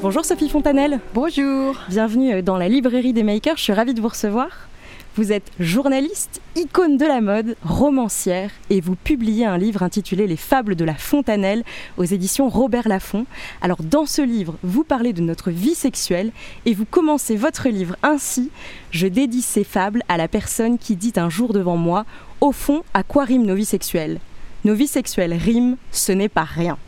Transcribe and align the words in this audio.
Bonjour 0.00 0.24
Sophie 0.24 0.48
Fontanelle. 0.48 1.00
Bonjour. 1.12 1.74
Bienvenue 1.88 2.40
dans 2.40 2.56
la 2.56 2.68
librairie 2.68 3.12
des 3.12 3.24
makers, 3.24 3.56
je 3.56 3.64
suis 3.64 3.72
ravie 3.72 3.94
de 3.94 4.00
vous 4.00 4.06
recevoir. 4.06 4.68
Vous 5.16 5.32
êtes 5.32 5.50
journaliste, 5.58 6.40
icône 6.54 6.98
de 6.98 7.04
la 7.04 7.20
mode, 7.20 7.56
romancière 7.64 8.52
et 8.70 8.80
vous 8.80 8.94
publiez 8.94 9.44
un 9.44 9.58
livre 9.58 9.82
intitulé 9.82 10.28
Les 10.28 10.36
fables 10.36 10.76
de 10.76 10.84
la 10.84 10.94
Fontanelle 10.94 11.64
aux 11.96 12.04
éditions 12.04 12.48
Robert 12.48 12.86
Laffont. 12.86 13.26
Alors 13.60 13.82
dans 13.82 14.06
ce 14.06 14.22
livre, 14.22 14.54
vous 14.62 14.84
parlez 14.84 15.12
de 15.12 15.20
notre 15.20 15.50
vie 15.50 15.74
sexuelle 15.74 16.30
et 16.64 16.74
vous 16.74 16.84
commencez 16.84 17.34
votre 17.34 17.68
livre 17.68 17.96
ainsi 18.04 18.52
Je 18.92 19.08
dédie 19.08 19.42
ces 19.42 19.64
fables 19.64 20.04
à 20.08 20.16
la 20.16 20.28
personne 20.28 20.78
qui 20.78 20.94
dit 20.94 21.14
un 21.16 21.28
jour 21.28 21.52
devant 21.52 21.76
moi 21.76 22.06
Au 22.40 22.52
fond, 22.52 22.84
à 22.94 23.02
quoi 23.02 23.24
riment 23.24 23.46
nos 23.46 23.56
vies 23.56 23.64
sexuelles? 23.64 24.20
Nos 24.64 24.74
vies 24.74 24.86
sexuelles 24.86 25.34
riment, 25.34 25.76
ce 25.90 26.12
n'est 26.12 26.28
pas 26.28 26.44
rien. 26.44 26.78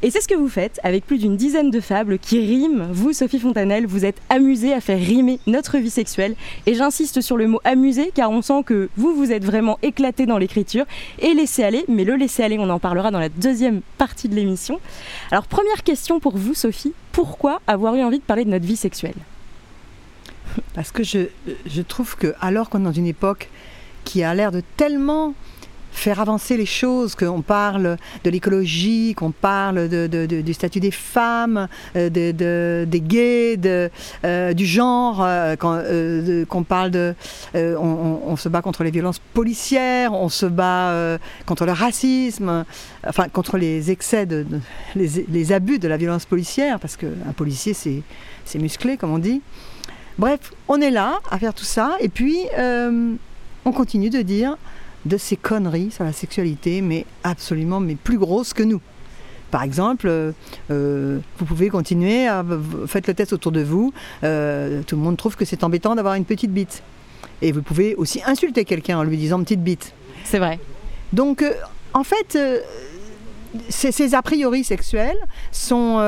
Et 0.00 0.12
c'est 0.12 0.20
ce 0.20 0.28
que 0.28 0.34
vous 0.34 0.48
faites 0.48 0.78
avec 0.84 1.04
plus 1.04 1.18
d'une 1.18 1.36
dizaine 1.36 1.72
de 1.72 1.80
fables 1.80 2.20
qui 2.20 2.38
riment. 2.38 2.86
Vous, 2.92 3.12
Sophie 3.12 3.40
Fontanelle, 3.40 3.84
vous 3.84 4.04
êtes 4.04 4.20
amusée 4.30 4.72
à 4.72 4.80
faire 4.80 4.98
rimer 4.98 5.40
notre 5.48 5.78
vie 5.78 5.90
sexuelle. 5.90 6.36
Et 6.66 6.74
j'insiste 6.74 7.20
sur 7.20 7.36
le 7.36 7.48
mot 7.48 7.60
amusé 7.64 8.12
car 8.14 8.30
on 8.30 8.40
sent 8.40 8.62
que 8.64 8.88
vous, 8.96 9.12
vous 9.12 9.32
êtes 9.32 9.44
vraiment 9.44 9.76
éclaté 9.82 10.24
dans 10.24 10.38
l'écriture 10.38 10.84
et 11.18 11.34
laissez 11.34 11.64
aller. 11.64 11.84
Mais 11.88 12.04
le 12.04 12.14
laisser 12.14 12.44
aller, 12.44 12.58
on 12.60 12.70
en 12.70 12.78
parlera 12.78 13.10
dans 13.10 13.18
la 13.18 13.28
deuxième 13.28 13.80
partie 13.98 14.28
de 14.28 14.36
l'émission. 14.36 14.78
Alors, 15.32 15.48
première 15.48 15.82
question 15.82 16.20
pour 16.20 16.36
vous, 16.36 16.54
Sophie. 16.54 16.92
Pourquoi 17.10 17.60
avoir 17.66 17.96
eu 17.96 18.02
envie 18.02 18.18
de 18.18 18.24
parler 18.24 18.44
de 18.44 18.50
notre 18.50 18.66
vie 18.66 18.76
sexuelle? 18.76 19.16
Parce 20.74 20.92
que 20.92 21.02
je, 21.02 21.26
je 21.66 21.82
trouve 21.82 22.16
que, 22.16 22.34
alors 22.40 22.70
qu'on 22.70 22.80
est 22.80 22.84
dans 22.84 22.92
une 22.92 23.06
époque 23.06 23.48
qui 24.04 24.22
a 24.22 24.32
l'air 24.32 24.52
de 24.52 24.62
tellement 24.76 25.34
faire 25.98 26.20
avancer 26.20 26.56
les 26.56 26.66
choses, 26.66 27.14
qu'on 27.14 27.42
parle 27.42 27.96
de 28.24 28.30
l'écologie, 28.30 29.14
qu'on 29.14 29.32
parle 29.32 29.88
du 29.88 30.54
statut 30.54 30.80
des 30.80 30.90
femmes, 30.90 31.68
euh, 31.96 32.08
de, 32.08 32.84
des 32.88 33.00
gays, 33.00 33.58
euh, 34.24 34.52
du 34.54 34.64
genre, 34.64 35.18
euh, 35.20 35.56
qu'on 36.46 36.62
parle 36.62 36.90
de... 36.90 37.14
On, 37.54 38.36
se 38.36 38.48
bat 38.48 38.62
contre 38.62 38.84
les 38.84 38.92
violences 38.92 39.18
policières, 39.18 40.12
on 40.12 40.28
se 40.28 40.46
bat 40.46 41.18
contre 41.44 41.66
le 41.66 41.72
racisme, 41.72 42.64
enfin 43.04 43.28
contre 43.28 43.58
les 43.58 43.90
excès, 43.90 44.26
de, 44.26 44.46
les, 44.94 45.26
les, 45.28 45.52
abus 45.52 45.80
de 45.80 45.88
la 45.88 45.96
violence 45.96 46.24
policière, 46.24 46.78
parce 46.78 46.96
qu'un 46.96 47.32
policier 47.36 47.74
c'est 47.74 48.58
musclé, 48.58 48.96
comme 48.96 49.12
on 49.12 49.18
dit. 49.18 49.42
Bref, 50.18 50.52
on 50.68 50.80
est 50.80 50.90
là 50.92 51.18
à 51.30 51.38
faire 51.38 51.52
tout 51.52 51.64
ça, 51.64 51.96
et 51.98 52.08
puis 52.08 52.38
on 52.56 53.72
continue 53.72 54.10
de 54.10 54.22
dire 54.22 54.56
de 55.06 55.16
ces 55.16 55.36
conneries 55.36 55.90
sur 55.90 56.04
la 56.04 56.12
sexualité, 56.12 56.80
mais 56.80 57.06
absolument 57.24 57.80
mais 57.80 57.94
plus 57.94 58.18
grosses 58.18 58.52
que 58.52 58.62
nous. 58.62 58.80
Par 59.50 59.62
exemple, 59.62 60.08
euh, 60.08 60.32
euh, 60.70 61.20
vous 61.38 61.44
pouvez 61.46 61.70
continuer, 61.70 62.26
à, 62.26 62.44
faites 62.86 63.06
le 63.06 63.14
test 63.14 63.32
autour 63.32 63.52
de 63.52 63.62
vous, 63.62 63.92
euh, 64.22 64.82
tout 64.86 64.96
le 64.96 65.02
monde 65.02 65.16
trouve 65.16 65.36
que 65.36 65.44
c'est 65.44 65.64
embêtant 65.64 65.94
d'avoir 65.94 66.14
une 66.14 66.26
petite 66.26 66.52
bite. 66.52 66.82
Et 67.40 67.52
vous 67.52 67.62
pouvez 67.62 67.94
aussi 67.94 68.20
insulter 68.26 68.64
quelqu'un 68.64 68.98
en 68.98 69.04
lui 69.04 69.16
disant 69.16 69.40
petite 69.42 69.62
bite. 69.62 69.94
C'est 70.24 70.38
vrai. 70.38 70.58
Donc, 71.12 71.42
en 71.94 72.04
fait, 72.04 72.38
ces, 73.68 73.92
ces, 73.92 74.14
a 74.14 74.22
priori 74.22 74.64
sexuels 74.64 75.18
sont... 75.52 75.98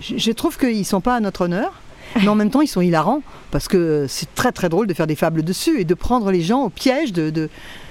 je 0.00 0.32
trouve 0.32 0.58
qu'ils 0.58 0.78
ne 0.78 0.84
sont 0.84 1.00
pas 1.00 1.16
à 1.16 1.20
notre 1.20 1.42
honneur 1.42 1.72
mais 2.16 2.28
en 2.28 2.34
même 2.34 2.50
temps 2.50 2.60
ils 2.60 2.68
sont 2.68 2.80
hilarants 2.80 3.22
parce 3.50 3.68
que 3.68 4.06
c'est 4.08 4.34
très 4.34 4.52
très 4.52 4.68
drôle 4.68 4.86
de 4.86 4.94
faire 4.94 5.06
des 5.06 5.16
fables 5.16 5.42
dessus 5.42 5.80
et 5.80 5.84
de 5.84 5.94
prendre 5.94 6.30
les 6.30 6.42
gens 6.42 6.64
au 6.64 6.68
piège 6.68 7.12
de, 7.12 7.48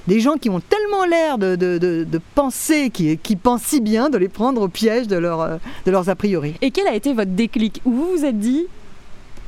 des 0.08 0.20
gens 0.20 0.36
qui 0.36 0.50
ont 0.50 0.60
tellement 0.60 1.06
l'air 1.06 1.38
de, 1.38 1.56
de, 1.56 2.22
penser, 2.36 2.90
qui, 2.90 3.18
qui, 3.18 3.36
pensent 3.36 3.64
si 3.64 3.82
bien, 3.82 4.10
de 4.10 4.18
les 4.18 4.30
prendre 4.30 4.62
au 4.62 4.68
piège 4.68 5.08
de, 5.08 5.18
leur, 5.18 5.60
de 5.86 5.92
leurs 5.92 6.10
a 6.10 6.16
priori. 6.16 6.56
Et 6.62 6.72
quel 6.72 6.88
a 6.88 6.96
été 6.96 7.14
votre 7.14 7.32
déclic 7.32 7.82
Où 7.86 7.92
vous 7.92 8.10
vous 8.18 8.26
êtes 8.26 8.40
dit 8.40 8.66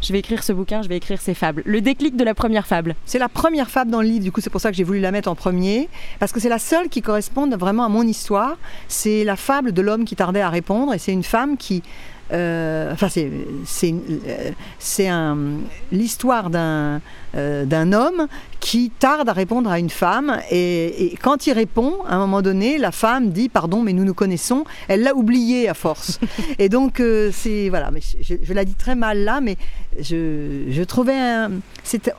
je 0.02 0.14
vais 0.14 0.20
écrire 0.20 0.44
ce 0.44 0.54
bouquin, 0.54 0.84
je 0.84 0.90
vais 0.90 0.98
écrire 0.98 1.20
ces 1.20 1.34
fables. 1.34 1.64
Le 1.66 1.82
déclic 1.82 2.16
de 2.16 2.24
la 2.24 2.36
première 2.36 2.68
fable. 2.68 2.96
C'est 3.06 3.18
la 3.18 3.30
première 3.30 3.70
fable 3.70 3.90
dans 3.90 4.02
le 4.02 4.08
livre, 4.08 4.24
du 4.24 4.32
coup 4.32 4.42
c'est 4.42 4.50
pour 4.50 4.62
ça 4.62 4.70
que 4.70 4.78
j'ai 4.78 4.84
voulu 4.84 5.00
la 5.00 5.12
mettre 5.12 5.28
en 5.30 5.36
premier, 5.36 5.90
parce 6.20 6.32
que 6.32 6.40
c'est 6.40 6.50
la 6.50 6.60
seule 6.60 6.90
qui 6.90 7.02
correspond 7.02 7.50
vraiment 7.50 7.84
à 7.84 7.90
mon 7.90 8.04
histoire. 8.04 8.58
C'est 8.88 9.24
la 9.24 9.36
fable 9.36 9.72
de 9.72 9.82
l'homme 9.82 10.06
qui 10.06 10.16
tardait 10.16 10.42
à 10.42 10.50
répondre, 10.50 10.94
et 10.94 11.00
c'est 11.00 11.14
une 11.14 11.24
femme 11.24 11.58
qui 11.58 11.82
euh, 12.34 12.92
enfin, 12.92 13.08
c'est 13.10 13.96
l'histoire 15.92 16.50
d'un 16.50 17.02
euh, 17.36 17.66
d'un 17.66 17.92
homme 17.94 18.28
qui 18.60 18.90
tarde 18.90 19.30
à 19.30 19.34
répondre 19.34 19.70
à 19.70 19.80
une 19.80 19.90
femme 19.90 20.40
et, 20.50 21.14
quand 21.22 21.46
il 21.46 21.52
répond, 21.52 21.98
à 22.08 22.16
un 22.16 22.20
moment 22.20 22.42
donné, 22.42 22.78
la 22.78 22.92
femme 22.92 23.30
dit 23.30 23.50
pardon, 23.50 23.84
mais 23.84 23.94
nous 23.94 24.06
nous 24.06 24.14
connaissons. 24.14 24.64
Elle 24.88 25.04
l'a 25.04 25.14
oublié 25.14 25.70
à 25.70 25.74
force. 25.74 26.20
et 26.60 26.70
donc 26.70 27.00
euh, 27.00 27.30
c'est 27.34 27.70
voilà, 27.70 27.92
mais 27.92 28.00
je, 28.22 28.36
je, 28.42 28.54
la 28.54 28.66
dis 28.66 28.76
très 28.76 28.96
mal 28.96 29.20
là, 29.20 29.40
mais 29.42 29.58
je, 30.00 30.64
je 30.70 30.84
trouvais, 30.84 31.18
un, 31.18 31.52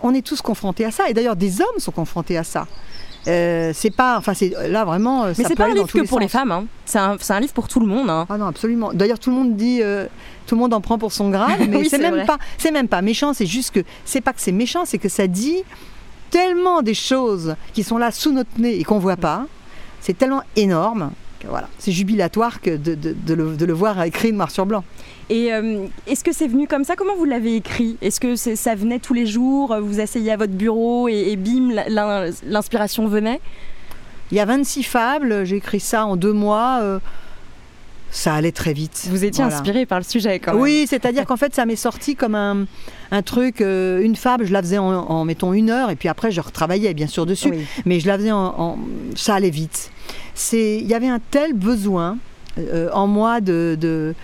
on 0.02 0.14
est 0.14 0.24
tous 0.24 0.40
confrontés 0.40 0.84
à 0.84 0.90
ça 0.90 1.08
et 1.08 1.14
d'ailleurs 1.14 1.36
des 1.36 1.60
hommes 1.60 1.78
sont 1.78 1.92
confrontés 1.92 2.36
à 2.38 2.44
ça. 2.44 2.66
Euh, 3.26 3.72
c'est 3.74 3.90
pas, 3.90 4.16
enfin 4.16 4.32
c'est 4.34 4.52
là 4.68 4.84
vraiment. 4.84 5.26
Mais 5.26 5.34
c'est 5.34 5.54
pas 5.54 5.66
un 5.66 5.74
livre 5.74 5.90
que 5.90 6.06
pour 6.06 6.20
les 6.20 6.28
femmes. 6.28 6.52
Hein. 6.52 6.66
C'est 6.84 6.98
un, 6.98 7.16
un, 7.28 7.40
livre 7.40 7.52
pour 7.52 7.68
tout 7.68 7.80
le 7.80 7.86
monde. 7.86 8.08
Hein. 8.08 8.26
Ah 8.28 8.38
non, 8.38 8.46
absolument. 8.46 8.92
D'ailleurs, 8.92 9.18
tout 9.18 9.30
le 9.30 9.36
monde 9.36 9.56
dit, 9.56 9.80
euh, 9.82 10.06
tout 10.46 10.54
le 10.54 10.60
monde 10.60 10.72
en 10.72 10.80
prend 10.80 10.98
pour 10.98 11.12
son 11.12 11.30
grade, 11.30 11.60
mais 11.68 11.84
c'est 11.84 11.98
même 11.98 12.24
pas, 12.26 12.38
c'est 12.56 12.70
même 12.70 12.88
pas 12.88 13.02
méchant. 13.02 13.32
C'est 13.32 13.46
juste 13.46 13.72
que 13.74 13.80
c'est 14.04 14.20
pas 14.20 14.32
que 14.32 14.40
c'est 14.40 14.52
méchant, 14.52 14.84
c'est 14.84 14.98
que 14.98 15.08
ça 15.08 15.26
dit 15.26 15.62
tellement 16.30 16.82
des 16.82 16.94
choses 16.94 17.56
qui 17.72 17.82
sont 17.82 17.98
là 17.98 18.10
sous 18.10 18.32
notre 18.32 18.50
nez 18.58 18.78
et 18.78 18.84
qu'on 18.84 18.98
voit 18.98 19.16
pas. 19.16 19.46
C'est 20.00 20.16
tellement 20.16 20.42
énorme. 20.56 21.10
voilà, 21.46 21.68
c'est 21.78 21.92
jubilatoire 21.92 22.60
que 22.60 22.70
de, 22.70 22.94
de, 22.94 23.14
de, 23.14 23.34
le, 23.34 23.56
de, 23.56 23.64
le, 23.64 23.72
voir 23.72 24.00
écrit 24.02 24.32
noir 24.32 24.50
sur 24.50 24.64
blanc. 24.64 24.84
Et 25.30 25.52
euh, 25.52 25.86
est-ce 26.06 26.24
que 26.24 26.32
c'est 26.32 26.48
venu 26.48 26.66
comme 26.66 26.84
ça? 26.84 26.96
Comment 26.96 27.14
vous 27.14 27.26
l'avez 27.26 27.56
écrit? 27.56 27.96
Est-ce 28.00 28.20
que 28.20 28.36
ça 28.36 28.74
venait 28.74 28.98
tous 28.98 29.14
les 29.14 29.26
jours? 29.26 29.76
Vous 29.80 30.00
asseyez 30.00 30.32
à 30.32 30.36
votre 30.36 30.54
bureau 30.54 31.08
et, 31.08 31.36
bim, 31.36 31.70
l'inspiration 32.46 33.06
venait? 33.06 33.40
Il 34.30 34.36
y 34.36 34.40
a 34.40 34.44
26 34.44 34.82
fables, 34.82 35.44
j'ai 35.44 35.56
écrit 35.56 35.80
ça 35.80 36.06
en 36.06 36.16
deux 36.16 36.32
mois. 36.32 36.80
Euh, 36.82 36.98
ça 38.10 38.34
allait 38.34 38.52
très 38.52 38.72
vite. 38.72 39.06
Vous 39.10 39.24
étiez 39.26 39.44
inspiré 39.44 39.84
par 39.84 39.98
le 39.98 40.04
sujet 40.04 40.38
quand 40.38 40.52
même. 40.52 40.62
Oui, 40.62 40.86
c'est-à-dire 40.88 41.26
qu'en 41.26 41.36
fait, 41.36 41.54
ça 41.54 41.66
m'est 41.66 41.76
sorti 41.76 42.16
comme 42.16 42.34
un, 42.34 42.64
un 43.10 43.22
truc, 43.22 43.60
euh, 43.60 44.00
une 44.00 44.16
fable, 44.16 44.46
je 44.46 44.52
la 44.52 44.62
faisais 44.62 44.78
en, 44.78 45.24
mettons 45.26 45.52
une 45.52 45.68
heure, 45.68 45.90
et 45.90 45.96
puis 45.96 46.08
après, 46.08 46.30
je 46.30 46.40
retravaillais 46.40 46.94
bien 46.94 47.06
sûr 47.06 47.26
dessus, 47.26 47.52
mais 47.84 48.00
je 48.00 48.06
la 48.06 48.16
faisais 48.16 48.32
en, 48.32 48.78
ça 49.14 49.34
allait 49.34 49.50
vite. 49.50 49.90
Il 50.54 50.86
y 50.86 50.94
avait 50.94 51.08
un 51.08 51.20
tel 51.30 51.52
besoin 51.52 52.16
en 52.94 53.06
moi 53.06 53.42
de 53.42 54.14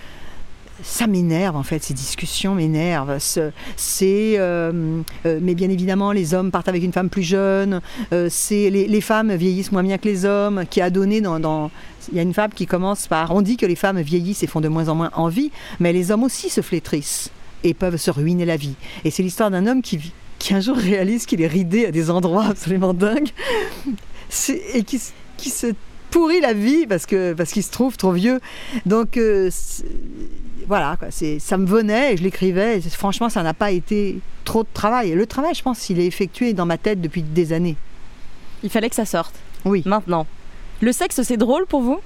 ça 0.83 1.07
m'énerve 1.07 1.55
en 1.55 1.63
fait, 1.63 1.83
ces 1.83 1.93
discussions 1.93 2.55
m'énervent. 2.55 3.17
C'est, 3.19 4.35
euh, 4.37 5.01
euh, 5.25 5.39
mais 5.41 5.55
bien 5.55 5.69
évidemment, 5.69 6.11
les 6.11 6.33
hommes 6.33 6.51
partent 6.51 6.67
avec 6.67 6.83
une 6.83 6.91
femme 6.91 7.09
plus 7.09 7.23
jeune. 7.23 7.81
Euh, 8.13 8.27
c'est 8.29 8.69
les, 8.69 9.01
femmes 9.01 9.33
vieillissent 9.33 9.71
moins 9.71 9.83
bien 9.83 9.97
que 9.97 10.07
les 10.07 10.25
hommes. 10.25 10.65
Qui 10.69 10.81
a 10.81 10.89
donné 10.89 11.21
dans, 11.21 11.71
il 12.11 12.15
y 12.15 12.19
a 12.19 12.21
une 12.21 12.33
fable 12.33 12.53
qui 12.53 12.65
commence 12.65 13.07
par, 13.07 13.33
on 13.33 13.41
dit 13.41 13.57
que 13.57 13.65
les 13.65 13.75
femmes 13.75 14.01
vieillissent 14.01 14.43
et 14.43 14.47
font 14.47 14.61
de 14.61 14.67
moins 14.67 14.89
en 14.89 14.95
moins 14.95 15.11
envie, 15.13 15.51
mais 15.79 15.93
les 15.93 16.11
hommes 16.11 16.23
aussi 16.23 16.49
se 16.49 16.61
flétrissent 16.61 17.29
et 17.63 17.73
peuvent 17.73 17.97
se 17.97 18.11
ruiner 18.11 18.45
la 18.45 18.57
vie. 18.57 18.75
Et 19.03 19.11
c'est 19.11 19.23
l'histoire 19.23 19.51
d'un 19.51 19.67
homme 19.67 19.81
qui, 19.81 20.13
qui 20.39 20.53
un 20.53 20.59
jour 20.59 20.75
réalise 20.75 21.25
qu'il 21.25 21.41
est 21.41 21.47
ridé 21.47 21.85
à 21.85 21.91
des 21.91 22.09
endroits 22.09 22.45
absolument 22.45 22.93
dingues 22.93 23.29
et 24.73 24.83
qui, 24.83 25.01
qui 25.37 25.49
se 25.49 25.67
pourrit 26.11 26.39
la 26.39 26.53
vie 26.53 26.87
parce 26.87 27.05
que 27.05 27.33
parce 27.33 27.51
qu'il 27.51 27.63
se 27.63 27.71
trouve 27.71 27.97
trop 27.97 28.11
vieux. 28.11 28.39
Donc 28.85 29.19
voilà, 30.67 30.97
quoi, 30.97 31.09
ça 31.11 31.57
me 31.57 31.65
venait 31.65 32.13
et 32.13 32.17
je 32.17 32.23
l'écrivais. 32.23 32.81
Franchement, 32.81 33.29
ça 33.29 33.43
n'a 33.43 33.53
pas 33.53 33.71
été 33.71 34.19
trop 34.43 34.63
de 34.63 34.69
travail. 34.73 35.11
Le 35.11 35.25
travail, 35.25 35.53
je 35.53 35.61
pense, 35.61 35.89
il 35.89 35.99
est 35.99 36.05
effectué 36.05 36.53
dans 36.53 36.65
ma 36.65 36.77
tête 36.77 37.01
depuis 37.01 37.21
des 37.21 37.53
années. 37.53 37.75
Il 38.63 38.69
fallait 38.69 38.89
que 38.89 38.95
ça 38.95 39.05
sorte. 39.05 39.35
Oui. 39.63 39.83
Maintenant. 39.85 40.25
Le 40.81 40.91
sexe, 40.91 41.21
c'est 41.21 41.37
drôle 41.37 41.65
pour 41.65 41.81
vous? 41.81 41.99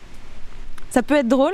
Ça 0.89 1.03
peut 1.03 1.15
être 1.15 1.27
drôle? 1.27 1.53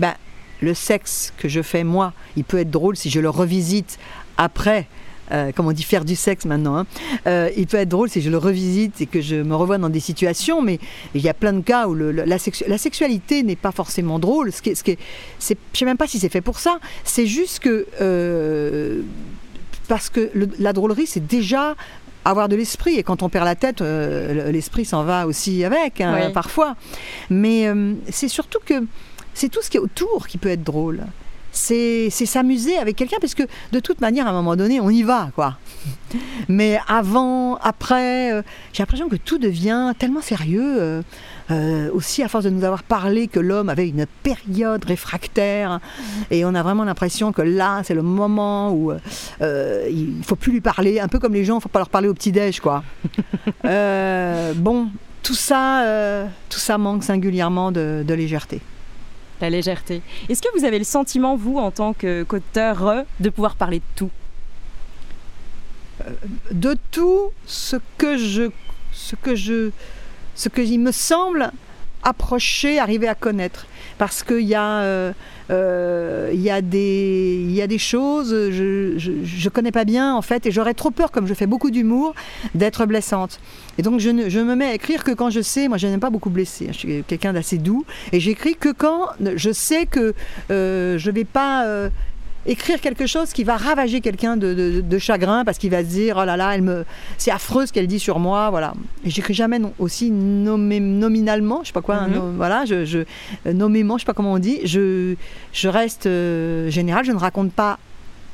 Ben, 0.00 0.14
le 0.60 0.74
sexe 0.74 1.32
que 1.36 1.48
je 1.48 1.62
fais 1.62 1.84
moi, 1.84 2.12
il 2.36 2.44
peut 2.44 2.58
être 2.58 2.70
drôle 2.70 2.96
si 2.96 3.10
je 3.10 3.20
le 3.20 3.30
revisite 3.30 3.98
après 4.36 4.86
euh, 5.32 5.52
comme 5.52 5.66
on 5.66 5.72
dit, 5.72 5.82
faire 5.82 6.04
du 6.04 6.16
sexe 6.16 6.44
maintenant. 6.44 6.76
Hein. 6.78 6.86
Euh, 7.26 7.50
il 7.56 7.66
peut 7.66 7.76
être 7.76 7.88
drôle 7.88 8.08
si 8.08 8.20
je 8.20 8.30
le 8.30 8.38
revisite 8.38 9.00
et 9.00 9.06
que 9.06 9.20
je 9.20 9.36
me 9.36 9.54
revois 9.54 9.78
dans 9.78 9.88
des 9.88 10.00
situations, 10.00 10.62
mais 10.62 10.78
il 11.14 11.20
y 11.20 11.28
a 11.28 11.34
plein 11.34 11.52
de 11.52 11.60
cas 11.60 11.86
où 11.86 11.94
le, 11.94 12.12
la, 12.12 12.38
sexualité 12.38 13.42
n'est 13.42 13.56
pas 13.56 13.72
forcément 13.72 14.18
drôle. 14.18 14.52
Ce 14.52 14.62
qui, 14.62 14.74
ce 14.74 14.82
qui 14.82 14.98
je 15.40 15.52
ne 15.52 15.56
sais 15.72 15.84
même 15.84 15.96
pas 15.96 16.06
si 16.06 16.18
c'est 16.18 16.28
fait 16.28 16.40
pour 16.40 16.58
ça. 16.58 16.78
C'est 17.04 17.26
juste 17.26 17.60
que 17.60 17.86
euh, 18.00 19.02
parce 19.88 20.10
que 20.10 20.30
la 20.58 20.72
drôlerie, 20.72 21.06
c'est 21.06 21.26
déjà 21.26 21.74
avoir 22.24 22.48
de 22.48 22.56
l'esprit. 22.56 22.96
Et 22.96 23.02
quand 23.02 23.22
on 23.22 23.28
perd 23.28 23.44
la 23.44 23.54
tête, 23.54 23.80
l'esprit 23.80 24.84
s'en 24.84 25.04
va 25.04 25.26
aussi 25.26 25.64
avec, 25.64 26.02
hein, 26.02 26.30
parfois. 26.34 26.76
Mais 27.30 27.66
c'est 28.10 28.28
surtout 28.28 28.58
que 28.64 28.84
c'est 29.32 29.48
tout 29.48 29.62
ce 29.62 29.70
qui 29.70 29.78
est 29.78 29.80
autour 29.80 30.26
qui 30.26 30.36
peut 30.36 30.50
être 30.50 30.64
drôle 30.64 31.04
c'est 31.58 32.10
s'amuser 32.10 32.78
avec 32.78 32.96
quelqu'un, 32.96 33.18
parce 33.20 33.34
que 33.34 33.42
de 33.72 33.80
toute 33.80 34.00
manière, 34.00 34.26
à 34.26 34.30
un 34.30 34.32
moment 34.32 34.56
donné, 34.56 34.80
on 34.80 34.90
y 34.90 35.02
va, 35.02 35.30
quoi. 35.34 35.56
Mais 36.48 36.78
avant, 36.88 37.56
après, 37.56 38.32
euh, 38.32 38.42
j'ai 38.72 38.82
l'impression 38.82 39.08
que 39.08 39.16
tout 39.16 39.38
devient 39.38 39.92
tellement 39.98 40.22
sérieux. 40.22 40.76
Euh, 40.78 41.02
euh, 41.50 41.88
aussi 41.94 42.22
à 42.22 42.28
force 42.28 42.44
de 42.44 42.50
nous 42.50 42.62
avoir 42.62 42.82
parlé 42.82 43.26
que 43.26 43.40
l'homme 43.40 43.70
avait 43.70 43.88
une 43.88 44.04
période 44.22 44.84
réfractaire 44.84 45.80
et 46.30 46.44
on 46.44 46.54
a 46.54 46.62
vraiment 46.62 46.84
l'impression 46.84 47.32
que 47.32 47.40
là 47.40 47.80
c'est 47.84 47.94
le 47.94 48.02
moment 48.02 48.70
où 48.70 48.92
il 49.40 50.22
faut 50.24 50.36
plus 50.36 50.52
lui 50.52 50.60
parler 50.60 51.00
un 51.00 51.08
peu 51.08 51.18
comme 51.18 51.32
les 51.32 51.46
gens 51.46 51.58
faut 51.58 51.70
pas 51.70 51.78
leur 51.78 51.88
parler 51.88 52.08
au 52.08 52.12
petit 52.12 52.32
déj 52.32 52.60
quoi 52.60 52.84
bon 53.64 54.88
tout 55.22 55.32
ça 55.32 56.26
tout 56.50 56.58
ça 56.58 56.76
manque 56.76 57.02
singulièrement 57.02 57.72
de 57.72 58.12
légèreté 58.12 58.60
la 59.40 59.50
légèreté. 59.50 60.02
Est-ce 60.28 60.42
que 60.42 60.48
vous 60.58 60.64
avez 60.64 60.78
le 60.78 60.84
sentiment, 60.84 61.36
vous, 61.36 61.58
en 61.58 61.70
tant 61.70 61.92
qu'auteur, 61.94 63.04
de 63.20 63.30
pouvoir 63.30 63.56
parler 63.56 63.78
de 63.78 63.84
tout? 63.96 64.10
Euh, 66.02 66.10
De 66.52 66.76
tout 66.90 67.30
ce 67.46 67.76
que 67.96 68.16
je, 68.16 68.50
ce 68.92 69.16
que 69.16 69.34
je, 69.34 69.70
ce 70.34 70.48
que 70.48 70.60
il 70.60 70.78
me 70.78 70.92
semble 70.92 71.52
approcher, 72.02 72.78
arriver 72.78 73.08
à 73.08 73.14
connaître. 73.14 73.66
Parce 73.98 74.22
qu'il 74.22 74.40
y, 74.40 74.54
euh, 74.54 75.12
euh, 75.50 76.30
y, 76.32 76.50
a 76.50 76.60
des, 76.60 77.44
y 77.48 77.60
a 77.60 77.66
des 77.66 77.78
choses, 77.78 78.30
je 78.30 79.44
ne 79.44 79.48
connais 79.48 79.72
pas 79.72 79.84
bien 79.84 80.14
en 80.14 80.22
fait, 80.22 80.46
et 80.46 80.52
j'aurais 80.52 80.74
trop 80.74 80.90
peur, 80.90 81.10
comme 81.10 81.26
je 81.26 81.34
fais 81.34 81.46
beaucoup 81.46 81.70
d'humour, 81.70 82.14
d'être 82.54 82.86
blessante. 82.86 83.40
Et 83.76 83.82
donc 83.82 83.98
je, 83.98 84.10
ne, 84.10 84.28
je, 84.28 84.38
me 84.38 84.54
mets 84.54 84.66
à 84.66 84.74
écrire 84.74 85.02
que 85.02 85.10
quand 85.10 85.30
je 85.30 85.40
sais, 85.40 85.68
moi 85.68 85.78
je 85.78 85.86
n'aime 85.86 86.00
pas 86.00 86.10
beaucoup 86.10 86.30
blesser, 86.30 86.68
je 86.68 86.78
suis 86.78 87.04
quelqu'un 87.06 87.32
d'assez 87.32 87.58
doux, 87.58 87.84
et 88.12 88.20
j'écris 88.20 88.54
que 88.54 88.70
quand 88.70 89.08
je 89.34 89.50
sais 89.50 89.86
que 89.86 90.14
euh, 90.50 90.98
je 90.98 91.10
ne 91.10 91.14
vais 91.14 91.24
pas 91.24 91.66
écrire 92.48 92.80
quelque 92.80 93.06
chose 93.06 93.32
qui 93.32 93.44
va 93.44 93.56
ravager 93.56 94.00
quelqu'un 94.00 94.36
de, 94.36 94.98
chagrin 94.98 95.44
parce 95.44 95.58
qu'il 95.58 95.70
va 95.70 95.82
se 95.82 95.88
dire 95.88 96.16
oh 96.20 96.24
là 96.24 96.36
là, 96.36 96.54
elle 96.54 96.62
me, 96.62 96.84
c'est 97.18 97.30
affreux 97.30 97.66
ce 97.66 97.72
qu'elle 97.72 97.86
dit 97.86 98.00
sur 98.00 98.18
moi, 98.18 98.50
voilà. 98.50 98.74
Et 99.04 99.10
j'écris 99.10 99.34
jamais 99.34 99.58
non, 99.58 99.72
aussi 99.78 100.10
nommé, 100.10 100.80
nominalement, 100.80 101.60
je 101.62 101.68
sais 101.68 101.72
pas 101.72 101.82
quoi, 101.82 102.08
mhm. 102.08 102.36
voilà, 102.36 102.64
je, 102.64 102.84
je, 102.84 103.00
nommément, 103.50 103.98
je 103.98 104.02
sais 104.02 104.06
pas 104.06 104.14
comment 104.14 104.32
on 104.32 104.38
dit, 104.38 104.60
je, 104.64 105.14
je 105.52 105.68
reste 105.68 106.06
euh, 106.06 106.70
général, 106.70 107.04
je 107.04 107.12
ne 107.12 107.18
raconte 107.18 107.52
pas 107.52 107.78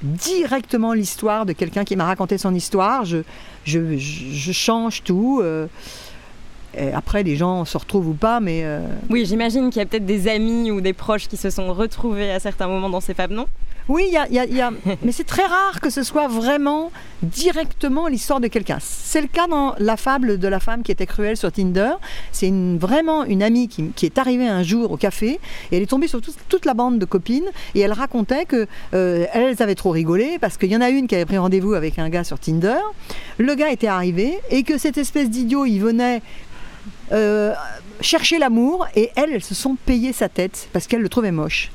directement 0.02 0.93
l'histoire 0.93 1.46
de 1.46 1.52
quelqu'un 1.52 1.84
qui 1.84 1.96
m'a 1.96 2.05
raconté 2.05 2.38
son 2.38 2.55
histoire, 2.55 3.05
je, 3.05 3.19
je, 3.64 3.96
je 3.96 4.52
change 4.52 5.02
tout. 5.02 5.40
Euh, 5.43 5.67
et 6.76 6.93
après, 6.93 7.22
les 7.22 7.37
gens 7.37 7.64
se 7.64 7.78
retrouvent 7.78 8.08
ou 8.08 8.14
pas, 8.14 8.40
mais... 8.40 8.62
Euh, 8.64 8.81
oui, 9.08 9.25
j'imagine 9.26 9.70
qu'il 9.70 9.78
y 9.78 9.82
a 9.82 9.87
peut-être 9.87 10.06
des 10.06 10.28
amis 10.28 10.70
ou 10.70 10.81
des 10.81 10.93
proches 10.93 11.28
qui 11.28 11.37
se 11.37 11.49
sont 11.49 11.72
retrouvés 11.72 12.32
à 12.32 12.40
certains 12.40 12.67
moments 12.67 12.90
dans 12.90 13.00
ces 13.00 13.14
fables, 13.14 13.34
non? 13.34 13.46
Oui, 13.88 14.04
il 14.08 14.34
y 14.34 14.60
a, 14.60 14.72
mais 15.02 15.12
c'est 15.12 15.25
très 15.25 15.44
rare 15.44 15.81
que 15.82 15.90
ce 15.90 16.02
soit 16.02 16.26
vraiment 16.26 16.90
directement 17.22 18.06
l'histoire 18.06 18.40
de 18.40 18.48
quelqu'un. 18.48 18.78
C'est 18.81 19.20
le 19.20 19.26
cas 19.26 19.46
dans 19.46 19.75
la 19.78 19.98
fable 19.98 20.38
de 20.38 20.48
la 20.48 20.58
femme 20.58 20.82
qui 20.82 20.90
était 20.90 21.06
cruelle 21.06 21.36
sur 21.36 21.52
Tinder. 21.52 21.92
C'est 22.32 22.50
vraiment 22.50 23.25
une 23.25 23.42
amie 23.42 23.69
qui, 23.69 23.92
est 24.06 24.19
arrivée 24.19 24.48
un 24.48 24.62
jour 24.62 24.90
au 24.90 24.96
café 24.96 25.38
et 25.70 25.76
elle 25.76 25.82
est 25.82 25.86
tombée 25.86 26.08
sur 26.08 26.20
toute 26.22 26.64
la 26.64 26.72
bande 26.72 26.98
de 26.98 27.04
copines 27.04 27.44
et 27.75 27.81
elle 27.81 27.92
racontait 27.92 28.46
que 28.46 28.66
euh, 28.94 29.26
elles 29.32 29.62
avaient 29.62 29.75
trop 29.75 29.90
rigolé 29.90 30.38
parce 30.40 30.56
qu'il 30.56 30.70
y 30.70 30.76
en 30.76 30.81
a 30.81 30.88
une 30.88 31.06
qui 31.06 31.14
avait 31.14 31.26
pris 31.26 31.38
rendez-vous 31.38 31.75
avec 31.75 31.98
un 31.98 32.08
gars 32.08 32.25
sur 32.25 32.38
Tinder. 32.38 32.81
Le 33.36 33.54
gars 33.54 33.70
était 33.70 33.86
arrivé 33.86 34.38
et 34.50 34.62
que 34.62 34.78
cette 34.78 34.96
espèce 34.96 35.28
d'idiot, 35.28 35.66
il 35.66 35.81
venait 35.81 36.22
euh, 37.12 37.52
chercher 38.00 38.38
l'amour 38.38 38.86
et 38.96 39.10
elles, 39.16 39.32
elles 39.34 39.44
se 39.44 39.54
sont 39.54 39.76
payées 39.84 40.14
sa 40.14 40.31
tête 40.31 40.69
parce 40.72 40.86
qu'elles 40.86 41.02
le 41.02 41.10
trouvaient 41.10 41.32
moche. 41.32 41.70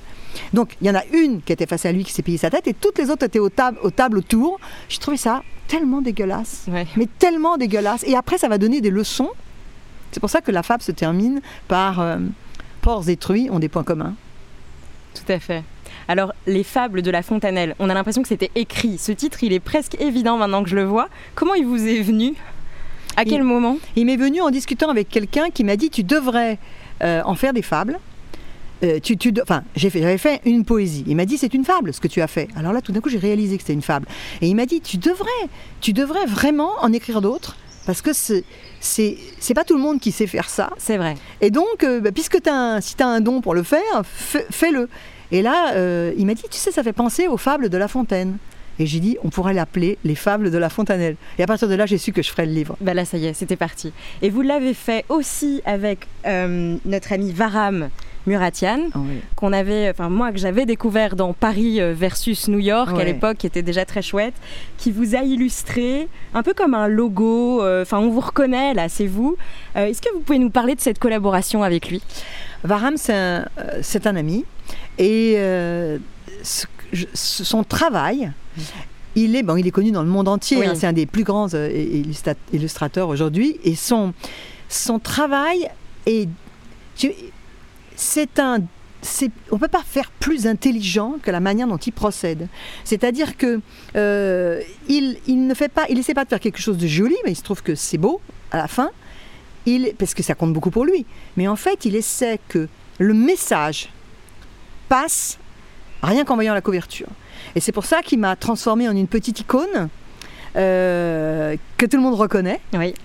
Donc 0.54 0.76
il 0.82 0.88
y 0.88 0.90
en 0.90 0.96
a 0.96 1.04
une 1.14 1.42
qui 1.42 1.54
était 1.54 1.66
face 1.66 1.86
à 1.86 1.92
lui 1.92 2.04
qui 2.04 2.12
s'est 2.12 2.22
payé 2.22 2.38
sa 2.38 2.50
tête 2.50 2.68
et 2.68 2.74
toutes 2.74 2.98
les 2.98 3.10
autres 3.10 3.26
étaient 3.26 3.40
aux, 3.40 3.50
tables, 3.50 3.80
aux 3.84 3.92
tables 3.92 4.18
autour. 4.18 4.60
J'ai 4.88 5.00
trouvé 5.00 5.18
ça 5.18 5.44
tellement 5.68 6.02
dégueulasse. 6.02 6.66
Mais 6.98 7.08
tellement 7.20 7.58
dégueulasse. 7.58 8.04
Et 8.06 8.16
après, 8.16 8.38
ça 8.38 8.48
va 8.48 8.58
donner 8.58 8.82
des 8.82 8.90
leçons. 8.90 9.30
C'est 10.12 10.20
pour 10.20 10.30
ça 10.30 10.42
que 10.42 10.52
la 10.52 10.64
fable 10.64 10.82
se 10.82 10.92
termine 10.92 11.42
par 11.68 12.00
euh, 12.00 12.18
Ports 12.82 13.04
détruits 13.04 13.50
ont 13.52 13.60
des 13.60 13.70
points 13.70 13.84
communs. 13.84 14.16
Tout 15.14 15.32
à 15.32 15.40
fait. 15.40 15.64
Alors, 16.08 16.34
les 16.48 16.64
fables 16.64 17.02
de 17.02 17.12
La 17.12 17.22
Fontanelle, 17.22 17.76
on 17.80 17.90
a 17.90 17.94
l'impression 17.94 18.22
que 18.22 18.28
c'était 18.28 18.52
écrit. 18.56 18.98
Ce 18.98 19.12
titre, 19.12 19.44
il 19.44 19.54
est 19.54 19.60
presque 19.60 20.00
évident 20.02 20.38
maintenant 20.38 20.64
que 20.64 20.70
je 20.70 20.76
le 20.76 20.84
vois. 20.84 21.10
Comment 21.36 21.54
il 21.54 21.66
vous 21.66 21.88
est 21.88 22.02
venu? 22.02 22.34
À 23.16 23.26
quel 23.26 23.44
moment? 23.44 23.78
Il 23.96 24.06
m'est 24.06 24.16
venu 24.16 24.42
en 24.42 24.50
discutant 24.50 24.90
avec 24.90 25.10
quelqu'un 25.10 25.50
qui 25.50 25.64
m'a 25.64 25.76
dit 25.76 25.90
Tu 25.90 26.04
devrais 26.04 26.58
euh, 27.04 27.22
en 27.26 27.36
faire 27.36 27.54
des 27.54 27.62
fables 27.62 28.00
euh, 28.84 29.00
tu, 29.02 29.18
tu, 29.18 29.34
enfin, 29.42 29.64
j'avais 29.76 30.18
fait 30.18 30.42
une 30.46 30.64
poésie. 30.64 31.04
Il 31.08 31.16
m'a 31.16 31.26
dit 31.26 31.38
c'est 31.38 31.54
une 31.54 31.66
fable 31.66 31.94
ce 31.94 32.00
que 32.00 32.08
tu 32.08 32.22
as 32.22 32.28
fait. 32.28 32.48
Alors 32.56 32.74
là, 32.74 32.82
tout 32.82 32.92
d'un 32.92 33.02
coup, 33.02 33.10
j'ai 33.10 33.18
réalisé 33.18 33.58
que 33.58 33.64
c'était 33.64 33.74
une 33.74 33.82
fable. 33.82 34.08
Et 34.42 34.48
il 34.48 34.56
m'a 34.56 34.66
dit 34.66 34.82
tu 34.82 34.98
devrais, 34.98 35.28
tu 35.82 35.94
devrais 35.94 36.26
vraiment 36.26 36.72
en 36.82 36.94
écrire 36.94 37.22
d'autres 37.22 37.56
parce 37.86 38.02
que 38.02 38.14
c'est 38.14 38.44
c'est 38.80 39.54
pas 39.54 39.64
tout 39.64 39.76
le 39.76 39.82
monde 39.82 40.00
qui 40.00 40.12
sait 40.12 40.28
faire 40.28 40.50
ça. 40.50 40.70
C'est 40.78 40.98
vrai. 40.98 41.16
Et 41.42 41.52
donc, 41.52 41.84
euh, 41.84 42.00
bah, 42.00 42.12
puisque 42.12 42.38
as 42.48 42.82
si 42.82 42.96
tu 42.96 43.04
as 43.04 43.08
un 43.08 43.22
don 43.22 43.42
pour 43.42 43.54
le 43.54 43.64
faire, 43.64 44.04
fais-le. 44.06 44.88
Et 45.32 45.42
là, 45.42 45.74
euh, 45.74 46.14
il 46.18 46.26
m'a 46.26 46.34
dit 46.34 46.44
tu 46.50 46.58
sais, 46.58 46.72
ça 46.72 46.84
fait 46.84 46.94
penser 46.94 47.28
aux 47.28 47.38
fables 47.38 47.70
de 47.70 47.78
La 47.78 47.88
Fontaine. 47.88 48.38
Et 48.82 48.86
j'ai 48.86 49.02
dit, 49.02 49.18
on 49.26 49.30
pourrait 49.30 49.54
l'appeler 49.54 49.98
Les 50.06 50.16
Fables 50.16 50.52
de 50.52 50.58
la 50.58 50.70
Fontanelle. 50.70 51.18
Et 51.38 51.44
à 51.44 51.48
partir 51.48 51.68
de 51.68 51.76
là, 51.76 51.86
j'ai 51.86 51.98
su 51.98 52.14
que 52.14 52.22
je 52.22 52.30
ferais 52.30 52.46
le 52.46 52.54
livre. 52.54 52.78
Ben 52.80 52.94
là, 52.94 53.04
ça 53.04 53.18
y 53.18 53.26
est, 53.26 53.34
c'était 53.34 53.58
parti. 53.58 53.92
Et 54.22 54.30
vous 54.30 54.42
l'avez 54.42 54.74
fait 54.74 55.04
aussi 55.10 55.62
avec 55.66 56.08
notre 56.26 57.12
ami 57.12 57.34
Varam, 57.34 57.90
Muratian, 58.28 58.90
ah 58.94 59.00
qu'on 59.36 59.54
avait, 59.54 59.90
enfin 59.90 60.10
moi 60.10 60.32
que 60.32 60.38
j'avais 60.38 60.66
découvert 60.66 61.16
dans 61.16 61.34
Paris 61.34 61.82
euh, 61.82 61.94
versus 61.94 62.48
New 62.48 62.60
York 62.60 62.98
à 62.98 63.04
l'époque, 63.04 63.38
qui 63.38 63.48
était 63.48 63.62
déjà 63.62 63.86
très 63.86 64.02
chouette, 64.02 64.34
qui 64.78 64.92
vous 64.92 65.16
a 65.16 65.24
illustré 65.24 66.08
un 66.34 66.44
peu 66.44 66.54
comme 66.54 66.74
un 66.74 66.88
logo. 66.88 67.64
Euh, 67.64 67.84
enfin, 67.84 68.00
on 68.00 68.10
vous 68.10 68.20
reconnaît 68.20 68.74
là, 68.74 68.90
c'est 68.90 69.08
vous. 69.08 69.38
Euh, 69.76 69.88
est-ce 69.88 70.02
que 70.02 70.14
vous 70.14 70.20
pouvez 70.20 70.40
nous 70.40 70.50
parler 70.50 70.76
de 70.76 70.82
cette 70.82 71.00
collaboration 71.00 71.64
avec 71.64 71.90
lui? 71.90 72.02
Varam, 72.64 72.98
c'est 72.98 73.14
un, 73.14 74.16
ami 74.16 74.46
et 74.98 75.38
son 77.14 77.64
travail. 77.64 78.32
Il 79.16 79.36
est, 79.36 79.44
bon, 79.44 79.56
il 79.56 79.66
est 79.66 79.72
connu 79.72 79.92
dans 79.92 80.04
le 80.04 80.10
monde 80.10 80.28
entier, 80.28 80.66
hein, 80.66 80.74
c'est 80.76 80.88
un 80.88 80.94
des 80.94 81.06
plus 81.06 81.24
grands 81.24 81.48
illustrateurs 82.54 83.10
aujourd'hui, 83.10 83.60
et 83.64 83.76
son, 83.76 84.14
son 84.68 85.00
travail 85.00 85.70
est 86.06 86.30
c'est 88.00 88.40
un 88.40 88.62
on 89.52 89.56
ne 89.56 89.60
peut 89.60 89.70
pas 89.70 89.84
faire 89.84 90.12
plus 90.12 90.46
intelligent 90.46 91.16
que 91.24 91.32
la 91.32 91.40
manière 91.40 91.68
dont 91.68 91.78
il 91.78 91.94
procède. 91.94 92.50
C'est-à-dire 92.84 93.38
que 93.38 93.62
euh, 93.96 94.62
ne 94.90 95.54
fait 95.54 95.70
pas, 95.70 95.86
il 95.90 95.98
essaie 95.98 96.14
pas 96.14 96.26
de 96.26 96.30
faire 96.30 96.42
quelque 96.42 96.60
chose 96.60 96.78
de 96.78 96.86
joli, 96.86 97.16
mais 97.24 97.32
il 97.32 97.36
se 97.36 97.44
trouve 97.44 97.64
que 97.64 97.76
c'est 97.76 97.98
beau 97.98 98.20
à 98.52 98.58
la 98.58 98.68
fin, 98.68 98.90
il, 99.66 99.94
parce 99.98 100.14
que 100.14 100.22
ça 100.22 100.36
compte 100.36 100.52
beaucoup 100.52 100.70
pour 100.70 100.84
lui. 100.84 101.06
Mais 101.38 101.48
en 101.48 101.56
fait, 101.56 101.86
il 101.86 101.96
essaie 101.96 102.42
que 102.50 102.68
le 102.98 103.14
message 103.14 103.90
passe 104.90 105.38
rien 106.04 106.26
qu'en 106.26 106.36
voyant 106.36 106.54
la 106.54 106.62
couverture. 106.62 107.08
Et 107.56 107.62
c'est 107.62 107.72
pour 107.72 107.86
ça 107.86 108.02
qu'il 108.02 108.20
m'a 108.20 108.36
transformé 108.36 108.90
en 108.90 108.96
une 108.96 109.08
petite 109.08 109.40
icône 109.40 109.88
euh, 110.56 111.56
que 111.78 111.86
tout 111.86 111.98
le 111.98 112.04
monde 112.04 112.16
reconnaît. 112.16 112.60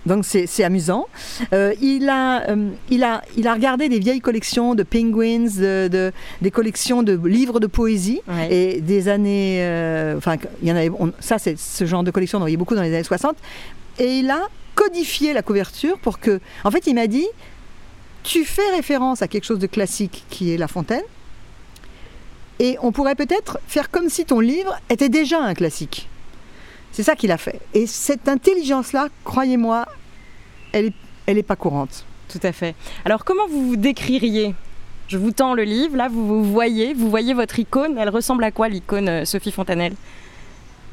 Donc 0.06 0.24
c'est 0.24 0.64
amusant. 0.64 1.06
Euh, 1.52 1.74
il, 1.80 2.08
a, 2.08 2.48
euh, 2.50 2.70
il, 2.90 3.04
a, 3.04 3.22
il 3.36 3.46
a 3.46 3.54
regardé 3.54 3.88
des 3.88 3.98
vieilles 3.98 4.20
collections 4.20 4.74
de 4.74 4.82
penguins, 4.82 5.46
de, 5.56 6.12
des 6.40 6.50
collections 6.50 7.02
de 7.02 7.20
livres 7.26 7.60
de 7.60 7.66
poésie 7.66 8.20
et 8.50 8.80
des 8.80 9.08
années. 9.08 9.60
enfin, 10.16 10.36
il 10.62 10.68
y 10.68 10.72
en 10.72 10.76
avait. 10.76 10.90
ça, 11.20 11.38
c'est 11.38 11.58
ce 11.58 11.84
genre 11.84 12.02
de 12.02 12.10
collection, 12.10 12.38
on 12.38 12.42
en 12.42 12.44
voyait 12.44 12.56
beaucoup 12.56 12.74
dans 12.74 12.82
les 12.82 12.94
années 12.94 13.02
60. 13.02 13.36
Et 13.98 14.18
il 14.18 14.30
a 14.30 14.48
codifié 14.74 15.32
la 15.32 15.42
couverture 15.42 15.98
pour 15.98 16.18
que. 16.18 16.40
En 16.64 16.70
fait, 16.70 16.86
il 16.86 16.94
m'a 16.94 17.06
dit 17.06 17.26
tu 18.24 18.44
fais 18.44 18.68
référence 18.74 19.22
à 19.22 19.28
quelque 19.28 19.44
chose 19.44 19.58
de 19.58 19.66
classique 19.66 20.24
qui 20.30 20.52
est 20.52 20.56
La 20.56 20.66
Fontaine. 20.66 21.02
Et 22.58 22.76
on 22.82 22.92
pourrait 22.92 23.14
peut-être 23.14 23.58
faire 23.66 23.90
comme 23.90 24.08
si 24.08 24.24
ton 24.24 24.40
livre 24.40 24.78
était 24.88 25.08
déjà 25.08 25.40
un 25.40 25.54
classique. 25.54 26.08
C'est 26.94 27.02
ça 27.02 27.16
qu'il 27.16 27.32
a 27.32 27.38
fait. 27.38 27.60
Et 27.74 27.88
cette 27.88 28.28
intelligence-là, 28.28 29.08
croyez-moi, 29.24 29.86
elle 30.72 30.86
n'est 30.86 30.94
elle 31.26 31.38
est 31.38 31.42
pas 31.42 31.56
courante. 31.56 32.04
Tout 32.28 32.38
à 32.44 32.52
fait. 32.52 32.76
Alors 33.04 33.24
comment 33.24 33.48
vous 33.48 33.66
vous 33.68 33.76
décririez? 33.76 34.54
Je 35.08 35.18
vous 35.18 35.32
tends 35.32 35.54
le 35.54 35.64
livre, 35.64 35.96
là 35.96 36.08
vous 36.08 36.24
vous 36.24 36.44
voyez, 36.44 36.94
vous 36.94 37.10
voyez 37.10 37.34
votre 37.34 37.58
icône. 37.58 37.98
Elle 37.98 38.10
ressemble 38.10 38.44
à 38.44 38.52
quoi 38.52 38.68
l'icône 38.68 39.08
euh, 39.08 39.24
Sophie 39.24 39.50
Fontanelle? 39.50 39.94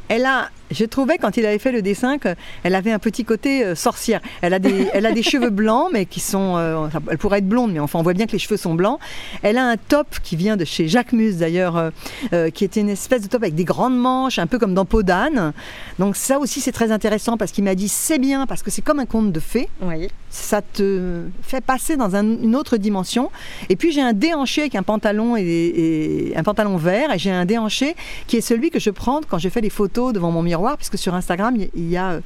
Elle 0.08 0.26
a, 0.26 0.50
je 0.72 0.86
trouvais 0.86 1.18
quand 1.18 1.38
il 1.38 1.46
avait 1.46 1.60
fait 1.60 1.72
le 1.72 1.82
dessin 1.82 2.18
qu'elle 2.18 2.76
avait 2.76 2.92
un 2.92 3.00
petit 3.00 3.26
côté 3.26 3.64
euh, 3.64 3.76
sorcière. 3.76 4.22
Elle 4.42 4.54
a 4.54 4.60
des, 4.60 4.88
elle 4.94 5.06
a 5.06 5.12
des 5.12 5.24
cheveux 5.24 5.50
blancs, 5.50 5.90
mais 5.92 6.06
qui 6.06 6.20
sont. 6.20 6.56
Euh, 6.58 6.88
elle 7.10 7.18
pourrait 7.18 7.40
être 7.40 7.48
blonde, 7.48 7.74
mais 7.74 7.80
enfin, 7.80 8.00
on 8.00 8.04
voit 8.04 8.14
bien 8.14 8.26
que 8.26 8.32
les 8.32 8.40
cheveux 8.40 8.58
sont 8.58 8.74
blancs. 8.74 9.00
Elle 9.44 9.58
a 9.58 9.66
un 9.66 9.78
top 9.78 10.08
qui 10.24 10.36
vient 10.36 10.58
de 10.58 10.66
chez 10.66 10.88
Jacques 10.88 11.14
Mus 11.14 11.36
d'ailleurs, 11.36 11.92
euh, 12.34 12.50
qui 12.50 12.64
était 12.64 12.82
une 12.82 12.90
espèce 12.90 13.22
de 13.22 13.28
top 13.28 13.44
avec 13.44 13.56
des 13.56 13.66
grandes 13.66 13.98
manches, 13.98 14.40
un 14.40 14.48
peu 14.48 14.60
comme 14.60 14.74
dans 14.74 14.86
Peau 14.86 15.04
d'âne. 15.04 15.54
Donc, 16.00 16.16
ça 16.16 16.40
aussi, 16.40 16.62
c'est 16.62 16.72
très 16.72 16.92
intéressant 16.92 17.38
parce 17.38 17.52
qu'il 17.52 17.64
m'a 17.64 17.76
dit 17.76 17.88
c'est 17.88 18.20
bien, 18.20 18.48
parce 18.48 18.64
que 18.64 18.72
c'est 18.72 18.82
comme 18.82 19.00
un 19.00 19.06
conte 19.06 19.32
de 19.32 19.40
fées. 19.40 19.70
Oui. 19.82 20.10
Ça 20.30 20.62
te 20.62 21.24
fait 21.42 21.62
passer 21.62 21.98
dans 21.98 22.16
une 22.16 22.56
autre 22.56 22.78
dimension. 22.78 23.32
Et 23.70 23.76
puis, 23.76 23.92
j'ai 23.92 24.02
un 24.02 24.14
déhanché 24.14 24.62
avec 24.62 24.76
un 24.76 24.84
pantalon 24.84 25.36
et, 25.38 26.34
un 26.36 26.44
pantalon 26.44 26.78
vert, 26.78 27.14
et 27.14 27.20
j'ai 27.20 27.32
un 27.32 27.46
déhanché 27.46 27.96
qui 28.28 28.38
est 28.38 28.42
celui 28.42 28.70
que 28.70 28.80
je 28.80 28.90
prends 28.90 29.22
quand 29.28 29.40
je 29.40 29.50
fais 29.50 29.62
des 29.62 29.70
photos 29.70 30.14
devant 30.14 30.32
mon 30.32 30.42
miroir, 30.42 30.61
puisque 30.78 30.98
sur 30.98 31.14
Instagram, 31.14 31.56
il 31.58 31.90
y 31.90 31.98
a 31.98 32.20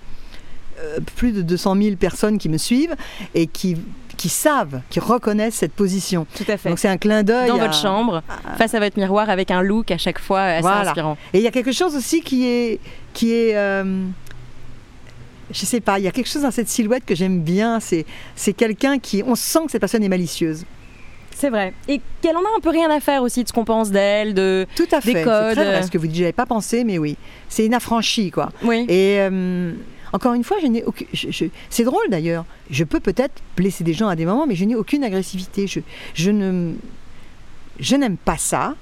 euh, 0.80 1.00
plus 1.16 1.32
de 1.32 1.42
200 1.42 1.76
000 1.82 1.96
personnes 1.96 2.38
qui 2.38 2.50
me 2.50 2.58
suivent 2.58 2.96
et 3.34 3.48
qui 3.48 3.78
qui 4.18 4.30
savent, 4.30 4.82
qui 4.90 5.00
reconnaissent 5.00 5.56
cette 5.56 5.74
position. 5.74 6.26
Tout 6.36 6.50
à 6.50 6.58
fait. 6.58 6.70
Donc 6.70 6.80
c'est 6.80 6.88
un 6.88 6.98
clin 6.98 7.24
d'œil. 7.24 7.50
Dans 7.50 7.58
votre 7.58 7.74
chambre, 7.74 8.24
face 8.58 8.74
à 8.74 8.80
votre 8.80 8.98
miroir, 8.98 9.30
avec 9.30 9.52
un 9.52 9.62
look 9.62 9.92
à 9.92 9.98
chaque 9.98 10.20
fois 10.20 10.42
assez 10.42 10.68
inspirant. 10.68 11.18
Et 11.34 11.40
il 11.40 11.44
y 11.44 11.48
a 11.48 11.52
quelque 11.52 11.72
chose 11.72 11.96
aussi 11.96 12.22
qui 12.22 12.48
est, 12.48 12.80
qui 13.14 13.34
est, 13.34 13.56
euh, 13.56 14.06
je 15.52 15.66
sais 15.66 15.82
pas, 15.82 16.00
il 16.00 16.06
y 16.06 16.08
a 16.08 16.12
quelque 16.12 16.30
chose 16.30 16.44
dans 16.44 16.52
cette 16.52 16.70
silhouette 16.70 17.04
que 17.06 17.16
j'aime 17.16 17.42
bien. 17.42 17.80
C'est, 17.80 18.06
c'est 18.36 18.54
quelqu'un 18.54 19.00
qui, 19.00 19.22
on 19.26 19.36
sent 19.36 19.60
que 19.66 19.72
cette 19.72 19.82
personne 19.82 20.04
est 20.04 20.10
malicieuse. 20.10 20.66
C'est 21.38 21.50
vrai. 21.50 21.74
Et 21.90 22.00
qu'elle 22.22 22.38
en 22.38 22.42
a 22.42 22.58
un 22.58 22.62
peu 22.62 22.70
rien 22.70 22.90
à 22.90 23.00
faire 23.02 23.22
aussi 23.22 23.44
de 23.44 23.48
ce 23.50 23.54
qu'on 23.54 23.66
pense 23.66 23.92
d'elle, 23.92 24.34
de 24.34 24.66
Tout 24.76 24.88
à 24.92 25.02
fait. 25.02 25.14
des 25.14 25.24
codes. 25.24 25.50
C'est 25.50 25.56
très 25.56 25.66
vrai 25.66 25.84
ce 25.84 25.92
que 25.92 25.98
vous 25.98 26.08
dites. 26.08 26.16
J'avais 26.16 26.32
pas 26.32 26.46
pensé, 26.46 26.86
mais 26.86 26.98
oui. 26.98 27.18
C'est 27.50 27.66
une 27.66 27.74
affranchie, 27.74 28.32
quoi. 28.32 28.52
Oui. 28.64 28.86
Et 28.88 29.18
euh, 29.20 29.74
encore 30.14 30.34
une 30.34 30.46
fois, 30.46 30.58
je 30.62 30.68
n'ai 30.68 30.84
aucune. 30.86 31.08
C'est 31.70 31.84
drôle 31.84 32.08
d'ailleurs. 32.10 32.46
Je 32.70 32.86
peux 32.86 33.02
peut-être 33.02 33.34
blesser 33.58 33.84
des 33.84 33.94
gens 33.94 34.08
à 34.08 34.16
des 34.16 34.26
moments, 34.26 34.48
mais 34.48 34.56
je 34.56 34.64
n'ai 34.64 34.76
aucune 34.76 35.04
agressivité. 35.04 35.68
Je, 35.68 35.82
je 36.14 36.32
ne. 36.32 36.74
Je 37.82 37.98
n'aime 37.98 38.16
pas 38.18 38.38
ça. 38.38 38.76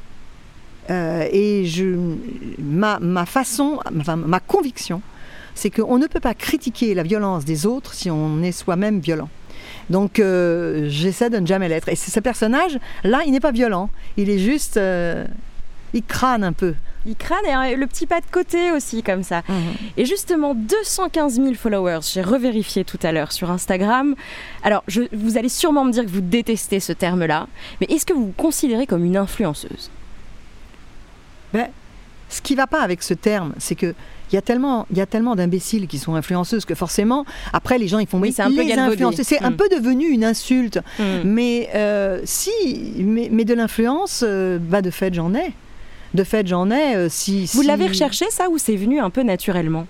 Euh, 0.91 1.27
et 1.31 1.65
je, 1.65 1.95
ma, 2.59 2.99
ma 2.99 3.25
façon, 3.25 3.79
enfin, 3.99 4.15
ma 4.15 4.39
conviction, 4.39 5.01
c'est 5.55 5.69
qu'on 5.71 5.97
ne 5.97 6.05
peut 6.07 6.19
pas 6.19 6.33
critiquer 6.35 6.93
la 6.93 7.03
violence 7.03 7.45
des 7.45 7.65
autres 7.65 7.93
si 7.93 8.11
on 8.11 8.43
est 8.43 8.51
soi-même 8.51 8.99
violent. 8.99 9.29
Donc 9.89 10.19
euh, 10.19 10.85
j'essaie 10.89 11.29
de 11.29 11.37
ne 11.37 11.45
jamais 11.45 11.69
l'être. 11.69 11.89
Et 11.89 11.95
ce 11.95 12.19
personnage, 12.19 12.79
là, 13.03 13.21
il 13.25 13.31
n'est 13.31 13.39
pas 13.39 13.51
violent. 13.51 13.89
Il 14.17 14.29
est 14.29 14.39
juste... 14.39 14.77
Euh, 14.77 15.25
il 15.93 16.03
crâne 16.03 16.43
un 16.43 16.53
peu. 16.53 16.73
Il 17.05 17.15
crâne 17.15 17.45
et 17.45 17.75
le 17.75 17.85
petit 17.85 18.07
pas 18.07 18.21
de 18.21 18.25
côté 18.31 18.71
aussi, 18.71 19.03
comme 19.03 19.23
ça. 19.23 19.43
Mhm. 19.47 19.73
Et 19.97 20.05
justement, 20.05 20.55
215 20.55 21.35
000 21.35 21.53
followers, 21.53 21.99
j'ai 22.01 22.21
revérifié 22.21 22.83
tout 22.85 22.99
à 23.03 23.11
l'heure 23.11 23.31
sur 23.31 23.51
Instagram. 23.51 24.15
Alors, 24.63 24.83
je, 24.87 25.01
vous 25.11 25.37
allez 25.37 25.49
sûrement 25.49 25.83
me 25.83 25.91
dire 25.91 26.03
que 26.03 26.09
vous 26.09 26.21
détestez 26.21 26.79
ce 26.79 26.93
terme-là, 26.93 27.47
mais 27.81 27.87
est-ce 27.89 28.05
que 28.05 28.13
vous 28.13 28.27
vous 28.27 28.33
considérez 28.35 28.87
comme 28.87 29.03
une 29.03 29.17
influenceuse? 29.17 29.91
Ben, 31.53 31.67
Ce 32.29 32.41
qui 32.41 32.53
ne 32.53 32.57
va 32.57 32.67
pas 32.67 32.81
avec 32.81 33.03
ce 33.03 33.13
terme, 33.13 33.53
c'est 33.59 33.75
que 33.75 33.93
il 34.33 34.35
y 34.35 34.39
a 34.39 34.41
tellement, 34.41 34.87
il 34.89 34.97
y 34.97 35.01
a 35.01 35.05
tellement 35.05 35.35
d'imbéciles 35.35 35.87
qui 35.87 35.99
sont 35.99 36.15
influenceuses 36.15 36.65
que 36.65 36.73
forcément, 36.73 37.23
après 37.53 37.77
les 37.77 37.87
gens 37.87 37.99
ils 37.99 38.07
font 38.07 38.19
oui, 38.19 38.31
c'est 38.31 38.41
un 38.41 38.49
peu 38.49 38.63
C'est 39.21 39.43
un 39.43 39.51
mm. 39.51 39.55
peu 39.55 39.69
devenu 39.69 40.07
une 40.07 40.25
insulte. 40.25 40.79
Mm. 40.97 41.03
Mais 41.23 41.69
euh, 41.75 42.19
si, 42.23 42.51
mais, 42.97 43.45
de 43.45 43.53
l'influence, 43.53 44.23
euh, 44.27 44.57
bah 44.59 44.81
de 44.81 44.89
fait 44.89 45.13
j'en 45.13 45.35
ai. 45.35 45.53
De 46.15 46.23
fait 46.23 46.47
j'en 46.47 46.71
ai. 46.71 46.95
Euh, 46.95 47.09
si, 47.09 47.45
Vous 47.53 47.61
l'avez 47.61 47.87
recherché 47.87 48.25
ça 48.31 48.49
ou 48.49 48.57
c'est 48.57 48.75
venu 48.75 48.99
un 48.99 49.11
peu 49.11 49.21
naturellement? 49.21 49.85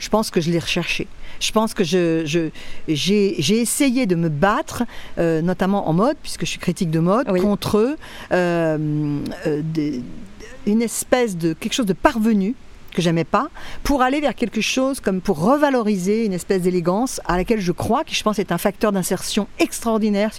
Je 0.00 0.08
pense 0.08 0.30
que 0.30 0.40
je 0.40 0.50
l'ai 0.50 0.58
recherché. 0.58 1.06
Je 1.38 1.52
pense 1.52 1.74
que 1.74 1.84
je, 1.84 2.50
j'ai, 2.88 3.60
essayé 3.60 4.06
de 4.06 4.16
me 4.16 4.28
battre, 4.28 4.82
notamment 5.16 5.88
en 5.88 5.92
mode, 5.92 6.16
puisque 6.22 6.40
je 6.40 6.50
suis 6.50 6.58
critique 6.58 6.90
de 6.90 6.98
mode, 6.98 7.28
contre 7.40 7.78
eux, 7.78 7.96
des, 8.32 10.02
une 10.66 10.82
espèce 10.82 11.36
de 11.36 11.52
quelque 11.52 11.72
chose 11.72 11.86
de 11.86 11.92
parvenu 11.92 12.54
que 12.92 13.02
j'aimais 13.02 13.24
pas, 13.24 13.48
pour 13.82 14.02
aller 14.02 14.20
vers 14.20 14.34
quelque 14.34 14.60
chose 14.60 15.00
comme 15.00 15.20
pour 15.20 15.38
revaloriser 15.40 16.24
une 16.24 16.32
espèce 16.32 16.62
d'élégance 16.62 17.20
à 17.24 17.36
laquelle 17.36 17.60
je 17.60 17.72
crois, 17.72 18.04
qui 18.04 18.14
je 18.14 18.22
pense 18.22 18.38
est 18.38 18.52
un 18.52 18.58
facteur 18.58 18.92
d'insertion 18.92 19.46
extraordinaire. 19.58 20.32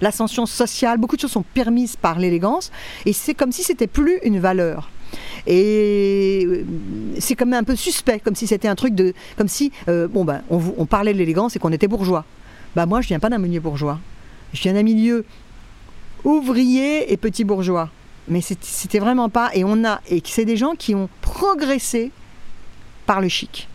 L'ascension 0.00 0.46
sociale, 0.46 0.98
beaucoup 0.98 1.16
de 1.16 1.20
choses 1.20 1.32
sont 1.32 1.44
permises 1.54 1.96
par 1.96 2.18
l'élégance, 2.18 2.72
et 3.06 3.12
c'est 3.12 3.34
comme 3.34 3.52
si 3.52 3.62
c'était 3.62 3.86
plus 3.86 4.18
une 4.24 4.40
valeur. 4.40 4.90
Et 5.46 6.44
euh, 6.46 6.64
c'est 7.18 7.34
comme 7.34 7.52
un 7.52 7.64
peu 7.64 7.76
suspect, 7.76 8.20
comme 8.20 8.34
si 8.34 8.46
c'était 8.46 8.68
un 8.68 8.74
truc 8.74 8.94
de, 8.94 9.12
comme 9.36 9.48
si, 9.48 9.70
euh, 9.88 10.08
bon 10.08 10.24
ben, 10.24 10.42
on, 10.50 10.60
on 10.78 10.86
parlait 10.86 11.12
de 11.12 11.18
l'élégance 11.18 11.54
et 11.54 11.58
qu'on 11.58 11.72
était 11.72 11.88
bourgeois. 11.88 12.24
Bah 12.74 12.86
moi, 12.86 13.00
je 13.00 13.08
viens 13.08 13.18
pas 13.18 13.28
d'un 13.28 13.38
milieu 13.38 13.60
bourgeois. 13.60 13.98
Je 14.54 14.62
viens 14.62 14.72
d'un 14.72 14.82
milieu 14.82 15.24
ouvrier 16.24 17.12
et 17.12 17.16
petit 17.16 17.44
bourgeois 17.44 17.90
mais 18.28 18.40
c'était 18.40 18.98
vraiment 18.98 19.28
pas. 19.28 19.50
Et 19.54 19.64
on 19.64 19.84
a, 19.84 20.00
et 20.08 20.22
c'est 20.24 20.44
des 20.44 20.56
gens 20.56 20.74
qui 20.74 20.94
ont 20.94 21.08
progressé 21.20 22.10
par 23.06 23.20
le 23.20 23.28
chic, 23.28 23.68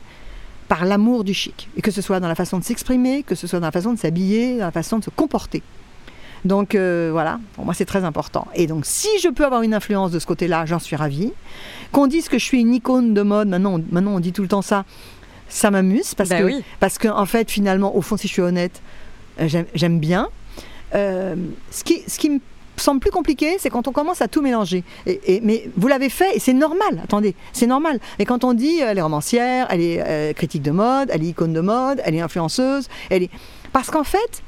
par 0.68 0.86
l'amour 0.86 1.24
du 1.24 1.34
chic, 1.34 1.70
et 1.76 1.82
que 1.82 1.92
ce 1.92 2.02
soit 2.02 2.20
dans 2.20 2.28
la 2.28 2.36
façon 2.36 2.60
de 2.60 2.64
s'exprimer, 2.64 3.24
que 3.24 3.36
ce 3.36 3.48
soit 3.48 3.60
dans 3.60 3.68
la 3.68 3.72
façon 3.72 3.94
de 3.94 4.00
s'habiller, 4.00 4.58
dans 4.58 4.66
la 4.66 4.72
façon 4.72 5.00
de 5.00 5.04
se 5.04 5.10
comporter. 5.10 5.62
Donc 6.46 6.76
euh, 6.76 7.10
voilà, 7.12 7.40
pour 7.54 7.66
moi 7.66 7.74
c'est 7.74 7.86
très 7.86 8.04
important. 8.04 8.48
Et 8.56 8.68
donc 8.68 8.86
si 8.86 9.10
je 9.22 9.30
peux 9.30 9.46
avoir 9.46 9.64
une 9.64 9.74
influence 9.74 10.12
de 10.12 10.20
ce 10.20 10.26
côté-là, 10.26 10.66
j'en 10.66 10.80
suis 10.80 10.96
ravie. 10.96 11.34
Qu'on 11.92 12.08
dise 12.08 12.30
que 12.30 12.38
je 12.38 12.44
suis 12.44 12.62
une 12.62 12.74
icône 12.74 13.14
de 13.14 13.22
mode, 13.22 13.48
maintenant, 13.48 13.80
maintenant 13.92 14.16
on 14.16 14.20
dit 14.20 14.34
tout 14.34 14.44
le 14.44 14.48
temps 14.48 14.62
ça, 14.62 14.86
ça 15.50 15.72
m'amuse 15.72 16.14
parce 16.16 16.30
bah 16.30 16.42
que 16.42 16.62
parce 16.80 16.98
qu'en 16.98 17.18
en 17.18 17.26
fait 17.26 17.50
finalement 17.50 17.96
au 17.96 18.02
fond 18.02 18.18
si 18.18 18.28
je 18.28 18.34
suis 18.34 18.42
honnête, 18.42 18.82
euh, 19.40 19.64
j'aime 19.74 20.00
bien. 20.00 20.30
Euh, 20.96 21.36
ce 21.72 21.84
qui 21.84 22.04
ce 22.08 22.18
qui 22.18 22.30
me 22.30 22.40
semble 22.84 23.00
plus 23.00 23.12
compliqué, 23.12 23.58
c'est 23.60 23.70
quand 23.70 23.88
on 23.88 23.92
commence 23.92 24.22
à 24.22 24.28
tout 24.28 24.42
mélanger. 24.42 24.84
Et, 25.06 25.42
mais 25.44 25.70
vous 25.76 25.88
l'avez 25.88 26.10
fait 26.10 26.36
et 26.36 26.40
c'est 26.40 26.54
normal. 26.54 27.02
Attendez, 27.04 27.36
c'est 27.54 27.68
normal. 27.68 28.00
Et 28.20 28.26
quand 28.26 28.44
on 28.44 28.54
dit 28.54 28.82
euh, 28.82 28.88
elle 28.90 28.98
est 28.98 29.02
romancière, 29.02 29.68
elle 29.70 29.82
est 29.82 30.04
euh, 30.06 30.34
critique 30.34 30.62
de 30.62 30.72
mode, 30.72 31.10
elle 31.12 31.24
est 31.24 31.28
icône 31.28 31.54
de 31.54 31.62
mode, 31.62 32.02
elle 32.06 32.16
est 32.16 32.22
influenceuse, 32.22 32.88
elle 33.10 33.24
est 33.24 33.30
parce 33.74 33.90
qu'en 33.90 34.04
fait. 34.04 34.44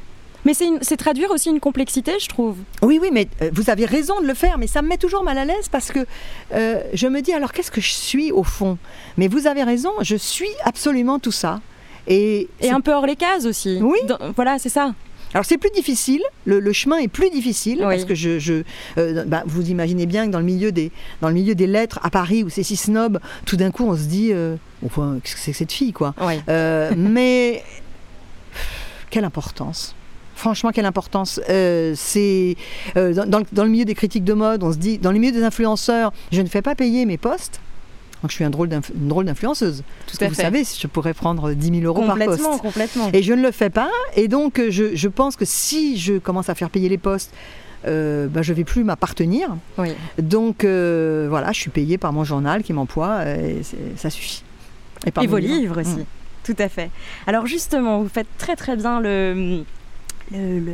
Mais 0.46 0.54
c'est 0.54 0.96
traduire 0.96 1.32
aussi 1.32 1.50
une 1.50 1.60
complexité, 1.60 2.14
je 2.18 2.30
trouve. 2.30 2.56
Oui, 2.82 2.98
oui, 3.02 3.10
mais 3.12 3.28
euh, 3.42 3.50
vous 3.52 3.70
avez 3.70 3.84
raison 3.84 4.22
de 4.22 4.26
le 4.26 4.34
faire, 4.34 4.58
mais 4.58 4.68
ça 4.68 4.82
me 4.82 4.88
met 4.88 4.96
toujours 4.96 5.22
mal 5.22 5.38
à 5.38 5.44
l'aise 5.44 5.68
parce 5.70 5.92
que 5.92 6.06
je 6.52 7.08
me 7.08 7.22
dis 7.22 7.34
alors 7.34 7.52
qu'est-ce 7.52 7.72
que 7.72 7.82
je 7.82 7.92
suis 7.92 8.32
au 8.32 8.44
fond? 8.44 8.78
Mais 9.18 9.28
vous 9.28 9.48
avez 9.48 9.64
raison, 9.64 9.92
je 10.02 10.16
suis 10.16 10.50
absolument 10.64 11.20
tout 11.20 11.34
ça. 11.34 11.60
Et, 12.08 12.48
et 12.62 12.70
un 12.72 12.80
peu 12.80 12.94
hors 12.94 13.06
les 13.06 13.18
cases 13.18 13.46
aussi. 13.46 13.80
Oui. 13.82 14.00
voilà, 14.36 14.58
c'est 14.60 14.70
ça. 14.70 14.94
Alors 15.34 15.46
c'est 15.46 15.58
plus 15.58 15.70
difficile, 15.72 16.22
le, 16.46 16.74
chemin 16.74 16.98
est 16.98 17.08
plus 17.08 17.30
difficile 17.30 17.80
parce 17.82 18.06
que 18.06 18.16
je, 18.16 18.64
euh, 18.98 19.24
bah, 19.26 19.44
vous 19.46 19.70
imaginez 19.70 20.06
bien 20.06 20.26
que 20.26 20.32
dans 20.32 20.40
le 20.40 20.46
milieu 20.46 20.72
des 20.72 20.92
dans 21.22 21.28
le 21.28 21.34
milieu 21.34 21.54
des 21.56 21.68
lettres 21.68 22.00
à 22.04 22.10
Paris 22.10 22.44
où 22.44 22.50
c'est 22.50 22.64
si 22.64 22.76
snob, 22.76 23.20
tout 23.46 23.56
d'un 23.56 23.70
coup 23.70 23.86
on 23.86 23.96
se 23.96 24.04
dit 24.04 24.32
euh, 24.34 24.56
qu'est-ce 24.82 25.36
que 25.36 25.42
c'est 25.42 25.52
que 25.52 25.58
cette 25.58 25.72
fille 25.72 25.94
quoi. 25.94 26.16
Euh, 26.50 26.92
mais 26.98 27.64
quelle 29.10 29.26
importance. 29.26 29.96
Franchement, 30.36 30.72
quelle 30.72 30.86
importance. 30.86 31.40
c'est 31.96 32.56
dans, 32.96 33.44
dans, 33.52 33.64
le 33.64 33.70
milieu 33.70 33.84
des 33.84 33.96
critiques 33.96 34.24
de 34.24 34.34
mode, 34.34 34.64
on 34.64 34.72
se 34.72 34.78
dit, 34.78 34.98
dans 34.98 35.12
le 35.12 35.20
milieu 35.20 35.34
des 35.34 35.44
influenceurs, 35.44 36.14
je 36.32 36.42
ne 36.42 36.48
fais 36.48 36.62
pas 36.62 36.76
payer 36.76 37.06
mes 37.06 37.18
postes. 37.18 37.60
Donc 38.22 38.32
je 38.32 38.36
suis 38.36 38.44
un 38.44 38.50
drôle 38.50 38.70
une 38.72 39.08
drôle 39.08 39.26
d'influenceuse. 39.26 39.84
Tout 40.08 40.18
que 40.18 40.26
vous 40.26 40.34
savez, 40.34 40.64
je 40.64 40.88
pourrais 40.88 41.14
prendre 41.14 41.54
10 41.54 41.82
000 41.82 41.86
euros 41.86 42.06
par 42.06 42.18
poste. 42.18 42.44
Complètement, 42.62 43.10
Et 43.14 43.24
je 43.24 43.34
ne 43.34 43.42
le 43.42 43.52
fais 43.52 43.70
pas. 43.70 43.90
Et 44.16 44.28
donc 44.28 44.62
je, 44.70 44.96
je 44.96 45.08
pense 45.08 45.36
que 45.36 45.46
si 45.46 45.98
je 45.98 46.18
commence 46.18 46.50
à 46.50 46.56
faire 46.56 46.70
payer 46.70 46.90
les 46.90 46.98
postes, 46.98 47.34
euh, 47.86 48.28
bah, 48.28 48.42
je 48.42 48.52
ne 48.52 48.58
vais 48.58 48.64
plus 48.64 48.84
m'appartenir. 48.84 49.56
Oui. 49.78 49.90
Donc 50.22 50.64
euh, 50.64 51.28
voilà, 51.30 51.52
je 51.52 51.60
suis 51.60 51.70
payée 51.70 51.98
par 51.98 52.12
mon 52.12 52.24
journal 52.24 52.64
qui 52.64 52.74
m'emploie 52.74 53.26
et 53.26 53.62
ça 53.96 54.10
suffit. 54.10 54.44
Et, 55.06 55.28
vos 55.28 55.38
livres, 55.38 55.80
aussi. 55.80 56.00
Mm. 56.00 56.06
Tout 56.44 56.56
à 56.60 56.68
fait. 56.68 56.90
Alors 57.26 57.46
justement, 57.46 58.02
vous 58.02 58.10
faites 58.10 58.28
très 58.38 58.56
très 58.56 58.76
bien 58.76 59.00
le, 59.00 59.64
le, 60.32 60.60
le, 60.60 60.74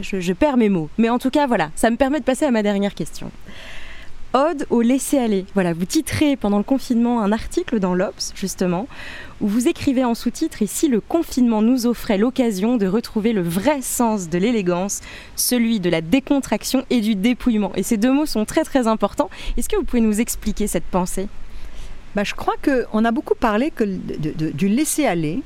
je, 0.00 0.20
je, 0.20 0.32
perds 0.32 0.56
mes 0.56 0.68
mots. 0.68 0.88
Mais 0.98 1.08
en 1.08 1.18
tout 1.18 1.30
cas, 1.30 1.46
voilà, 1.46 1.70
ça 1.74 1.90
me 1.90 1.96
permet 1.96 2.20
de 2.20 2.24
passer 2.24 2.44
à 2.44 2.50
ma 2.50 2.62
dernière 2.62 2.94
question. 2.94 3.30
Ode 4.34 4.66
au 4.70 4.80
laisser-aller. 4.80 5.44
Voilà, 5.52 5.74
vous 5.74 5.84
titrez 5.84 6.36
pendant 6.36 6.56
le 6.56 6.64
confinement 6.64 7.20
un 7.20 7.32
article 7.32 7.78
dans 7.80 7.94
l'Obs, 7.94 8.32
justement, 8.34 8.88
où 9.42 9.46
vous 9.46 9.68
écrivez 9.68 10.06
en 10.06 10.14
sous-titre 10.14 10.62
Et 10.62 10.66
si 10.66 10.88
le 10.88 11.02
confinement 11.02 11.60
nous 11.60 11.86
offrait 11.86 12.16
l'occasion 12.16 12.78
de 12.78 12.86
retrouver 12.86 13.34
le 13.34 13.42
vrai 13.42 13.82
sens 13.82 14.30
de 14.30 14.38
l'élégance, 14.38 15.02
celui 15.36 15.80
de 15.80 15.90
la 15.90 16.00
décontraction 16.00 16.86
et 16.88 17.02
du 17.02 17.14
dépouillement. 17.14 17.72
Et 17.74 17.82
ces 17.82 17.98
deux 17.98 18.12
mots 18.12 18.24
sont 18.24 18.46
très 18.46 18.64
très 18.64 18.86
importants. 18.86 19.28
Est-ce 19.58 19.68
que 19.68 19.76
vous 19.76 19.84
pouvez 19.84 20.00
nous 20.00 20.18
expliquer 20.18 20.66
cette 20.66 20.84
pensée? 20.84 21.28
Bah, 22.14 22.24
Je 22.24 22.34
crois 22.34 22.54
qu'on 22.64 23.04
a 23.04 23.10
beaucoup 23.10 23.34
parlé 23.34 23.70
que 23.70 23.84
du 23.84 24.68
laisser-aller 24.68 25.42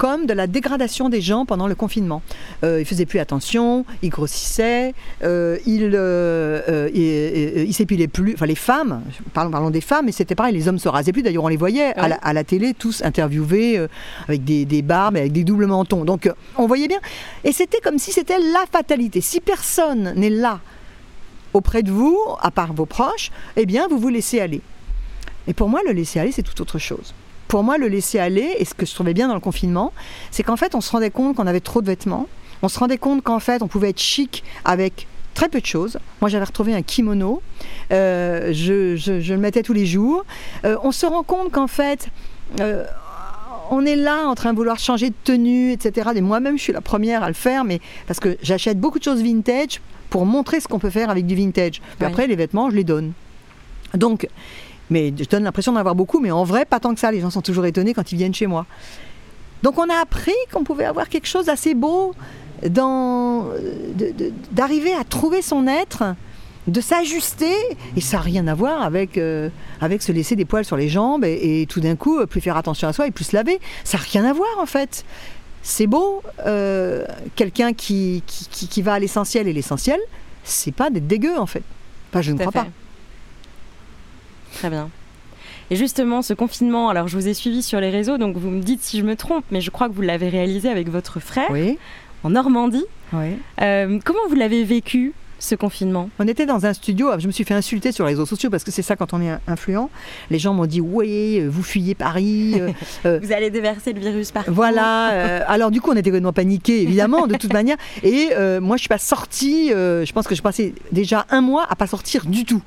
comme 0.00 0.24
de 0.24 0.32
la 0.32 0.46
dégradation 0.46 1.10
des 1.10 1.20
gens 1.20 1.44
pendant 1.44 1.66
le 1.68 1.74
confinement. 1.74 2.22
Euh, 2.64 2.80
ils 2.80 2.86
faisaient 2.86 3.04
plus 3.04 3.18
attention, 3.18 3.84
ils 4.00 4.08
grossissaient, 4.08 4.94
euh, 5.22 5.58
ils 5.66 5.90
euh, 5.92 6.88
il, 6.94 7.74
s'épilaient 7.74 8.08
plus. 8.08 8.32
Enfin, 8.32 8.46
les 8.46 8.54
femmes, 8.54 9.02
parlons, 9.34 9.50
parlons 9.50 9.68
des 9.68 9.82
femmes, 9.82 10.06
mais 10.06 10.12
c'était 10.12 10.34
pareil, 10.34 10.54
les 10.54 10.68
hommes 10.68 10.78
se 10.78 10.88
rasaient 10.88 11.12
plus. 11.12 11.22
D'ailleurs, 11.22 11.44
on 11.44 11.48
les 11.48 11.58
voyait 11.58 11.92
à, 11.98 12.32
la, 12.32 12.44
télé 12.44 12.72
tous 12.72 13.02
interviewés 13.02 13.78
avec 14.26 14.42
des, 14.42 14.64
des, 14.64 14.80
barbes, 14.80 15.18
avec 15.18 15.32
des 15.32 15.44
doubles 15.44 15.66
mentons. 15.66 16.06
Donc, 16.06 16.32
on 16.56 16.66
voyait 16.66 16.88
bien. 16.88 17.00
Et 17.44 17.52
c'était 17.52 17.80
comme 17.80 17.98
si 17.98 18.10
c'était 18.10 18.38
la 18.38 18.64
fatalité. 18.72 19.20
Si 19.20 19.40
personne 19.40 20.14
n'est 20.16 20.30
là 20.30 20.60
auprès 21.52 21.82
de 21.82 21.90
vous, 21.90 22.18
à 22.40 22.50
part 22.50 22.72
vos 22.72 22.86
proches, 22.86 23.30
eh 23.54 23.66
bien, 23.66 23.86
vous 23.86 23.98
vous 23.98 24.08
laissez 24.08 24.40
aller. 24.40 24.62
Et 25.46 25.52
pour 25.52 25.68
moi, 25.68 25.80
le 25.86 25.92
laisser 25.92 26.20
aller, 26.20 26.32
c'est 26.32 26.42
tout 26.42 26.58
autre 26.62 26.78
chose. 26.78 27.12
Pour 27.50 27.64
moi, 27.64 27.78
le 27.78 27.88
laisser 27.88 28.20
aller, 28.20 28.54
et 28.58 28.64
ce 28.64 28.74
que 28.74 28.86
je 28.86 28.94
trouvais 28.94 29.12
bien 29.12 29.26
dans 29.26 29.34
le 29.34 29.40
confinement, 29.40 29.92
c'est 30.30 30.44
qu'en 30.44 30.56
fait, 30.56 30.76
on 30.76 30.80
se 30.80 30.92
rendait 30.92 31.10
compte 31.10 31.34
qu'on 31.34 31.48
avait 31.48 31.58
trop 31.58 31.82
de 31.82 31.86
vêtements. 31.86 32.28
On 32.62 32.68
se 32.68 32.78
rendait 32.78 32.96
compte 32.96 33.24
qu'en 33.24 33.40
fait, 33.40 33.60
on 33.60 33.66
pouvait 33.66 33.90
être 33.90 33.98
chic 33.98 34.44
avec 34.64 35.08
très 35.34 35.48
peu 35.48 35.60
de 35.60 35.66
choses. 35.66 35.98
Moi, 36.20 36.30
j'avais 36.30 36.44
retrouvé 36.44 36.76
un 36.76 36.82
kimono. 36.82 37.42
Euh, 37.90 38.52
je, 38.52 39.32
le 39.32 39.36
mettais 39.36 39.64
tous 39.64 39.72
les 39.72 39.84
jours. 39.84 40.24
Euh, 40.64 40.76
on 40.84 40.92
se 40.92 41.06
rend 41.06 41.24
compte 41.24 41.50
qu'en 41.50 41.66
fait, 41.66 42.10
euh, 42.60 42.84
on 43.72 43.84
est 43.84 43.96
là 43.96 44.28
en 44.28 44.36
train 44.36 44.52
de 44.52 44.56
vouloir 44.56 44.78
changer 44.78 45.10
de 45.10 45.16
tenue, 45.24 45.72
etc. 45.72 46.10
Et 46.14 46.20
moi-même, 46.20 46.56
je 46.56 46.62
suis 46.62 46.72
la 46.72 46.80
première 46.80 47.24
à 47.24 47.28
le 47.28 47.34
faire, 47.34 47.64
mais 47.64 47.80
parce 48.06 48.20
que 48.20 48.36
j'achète 48.44 48.78
beaucoup 48.78 49.00
de 49.00 49.04
choses 49.04 49.24
vintage 49.24 49.80
pour 50.08 50.24
montrer 50.24 50.60
ce 50.60 50.68
qu'on 50.68 50.78
peut 50.78 50.88
faire 50.88 51.10
avec 51.10 51.26
du 51.26 51.34
vintage. 51.34 51.82
Puis 51.98 52.06
après, 52.06 52.28
les 52.28 52.36
vêtements, 52.36 52.70
je 52.70 52.76
les 52.76 52.84
donne. 52.84 53.12
Donc, 53.94 54.28
mais 54.90 55.12
je 55.16 55.24
donne 55.24 55.44
l'impression 55.44 55.72
d'en 55.72 55.78
avoir 55.78 55.94
beaucoup, 55.94 56.20
mais 56.20 56.30
en 56.30 56.44
vrai, 56.44 56.64
pas 56.64 56.80
tant 56.80 56.94
que 56.94 57.00
ça. 57.00 57.10
Les 57.10 57.20
gens 57.20 57.30
sont 57.30 57.42
toujours 57.42 57.66
étonnés 57.66 57.94
quand 57.94 58.12
ils 58.12 58.16
viennent 58.16 58.34
chez 58.34 58.46
moi. 58.46 58.66
Donc, 59.62 59.78
on 59.78 59.88
a 59.88 60.00
appris 60.00 60.32
qu'on 60.52 60.64
pouvait 60.64 60.84
avoir 60.84 61.08
quelque 61.08 61.26
chose 61.26 61.46
d'assez 61.46 61.74
beau, 61.74 62.14
d'arriver 64.52 64.94
à 64.94 65.04
trouver 65.04 65.42
son 65.42 65.66
être, 65.66 66.14
de 66.66 66.80
s'ajuster, 66.80 67.54
et 67.96 68.00
ça 68.00 68.18
n'a 68.18 68.22
rien 68.22 68.46
à 68.46 68.54
voir 68.54 68.82
avec, 68.82 69.18
euh, 69.18 69.48
avec 69.80 70.02
se 70.02 70.12
laisser 70.12 70.36
des 70.36 70.44
poils 70.44 70.64
sur 70.64 70.76
les 70.76 70.88
jambes 70.88 71.24
et, 71.24 71.66
tout 71.68 71.80
d'un 71.80 71.96
coup 71.96 72.24
plus 72.26 72.40
faire 72.40 72.56
attention 72.56 72.88
à 72.88 72.92
soi 72.92 73.06
et 73.06 73.10
plus 73.10 73.24
se 73.24 73.36
laver. 73.36 73.60
Ça 73.84 73.98
n'a 73.98 74.04
rien 74.04 74.24
à 74.24 74.32
voir 74.32 74.48
en 74.58 74.66
fait 74.66 75.04
c'est 75.62 75.86
beau, 75.86 76.22
euh, 76.46 77.04
quelqu'un 77.36 77.72
qui, 77.72 78.22
qui, 78.26 78.82
va 78.82 78.94
à 78.94 78.98
l'essentiel, 78.98 79.46
et 79.46 79.52
l'essentiel, 79.52 80.00
c'est 80.42 80.72
pas 80.72 80.90
d'être 80.90 81.06
dégueu 81.06 81.38
en 81.38 81.46
fait. 81.46 81.62
Enfin, 82.10 82.22
je 82.22 82.32
ne 82.32 82.38
crois 82.38 82.52
pas. 82.52 82.66
Très 84.54 84.70
bien. 84.70 84.90
Et 85.70 85.76
justement, 85.76 86.22
ce 86.22 86.34
confinement, 86.34 86.88
alors 86.88 87.06
je 87.06 87.16
vous 87.16 87.28
ai 87.28 87.34
suivi 87.34 87.62
sur 87.62 87.80
les 87.80 87.90
réseaux, 87.90 88.18
donc 88.18 88.36
vous 88.36 88.50
me 88.50 88.60
dites 88.60 88.82
si 88.82 88.98
je 88.98 89.04
me 89.04 89.14
trompe, 89.14 89.44
mais 89.50 89.60
je 89.60 89.70
crois 89.70 89.88
que 89.88 89.94
vous 89.94 90.02
l'avez 90.02 90.28
réalisé 90.28 90.68
avec 90.68 90.88
votre 90.88 91.20
frère 91.20 91.50
en 92.24 92.30
Normandie. 92.30 92.84
Oui. 93.12 93.36
Euh, 93.60 93.98
comment 94.04 94.20
vous 94.28 94.34
l'avez 94.34 94.64
vécu? 94.64 95.12
Ce 95.40 95.54
confinement 95.54 96.10
On 96.18 96.28
était 96.28 96.46
dans 96.46 96.66
un 96.66 96.72
studio, 96.72 97.10
je 97.18 97.26
me 97.26 97.32
suis 97.32 97.44
fait 97.44 97.54
insulter 97.54 97.92
sur 97.92 98.04
les 98.04 98.12
réseaux 98.12 98.26
sociaux 98.26 98.50
parce 98.50 98.62
que 98.62 98.70
c'est 98.70 98.82
ça 98.82 98.94
quand 98.94 99.12
on 99.12 99.20
est 99.20 99.32
influent. 99.48 99.90
Les 100.30 100.38
gens 100.38 100.54
m'ont 100.54 100.66
dit 100.66 100.80
oui, 100.80 101.40
vous 101.46 101.62
fuyez 101.62 101.94
Paris. 101.94 102.60
Euh, 102.60 102.70
euh, 103.06 103.18
vous 103.22 103.32
allez 103.32 103.50
déverser 103.50 103.92
le 103.92 104.00
virus 104.00 104.30
partout. 104.30 104.52
Voilà. 104.52 105.12
Euh, 105.12 105.40
alors 105.46 105.70
du 105.70 105.80
coup, 105.80 105.90
on 105.90 105.96
était 105.96 106.10
complètement 106.10 106.32
paniqués, 106.32 106.82
évidemment, 106.82 107.26
de 107.26 107.34
toute 107.36 107.52
manière. 107.52 107.76
Et 108.02 108.30
moi, 108.60 108.76
je 108.76 108.80
suis 108.80 108.88
pas 108.88 108.98
sortie. 108.98 109.68
je 109.70 110.12
pense 110.12 110.26
que 110.26 110.34
je 110.34 110.42
passais 110.42 110.74
déjà 110.92 111.26
un 111.30 111.40
mois 111.40 111.66
à 111.68 111.76
pas 111.76 111.86
sortir 111.86 112.26
du 112.26 112.44
tout, 112.44 112.62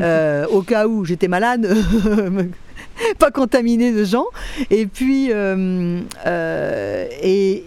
au 0.00 0.62
cas 0.62 0.86
où 0.86 1.04
j'étais 1.04 1.28
malade. 1.28 1.76
pas 3.18 3.30
contaminé 3.30 3.92
de 3.92 4.04
gens. 4.04 4.26
Et 4.70 4.86
puis, 4.86 5.30
et, 5.30 6.04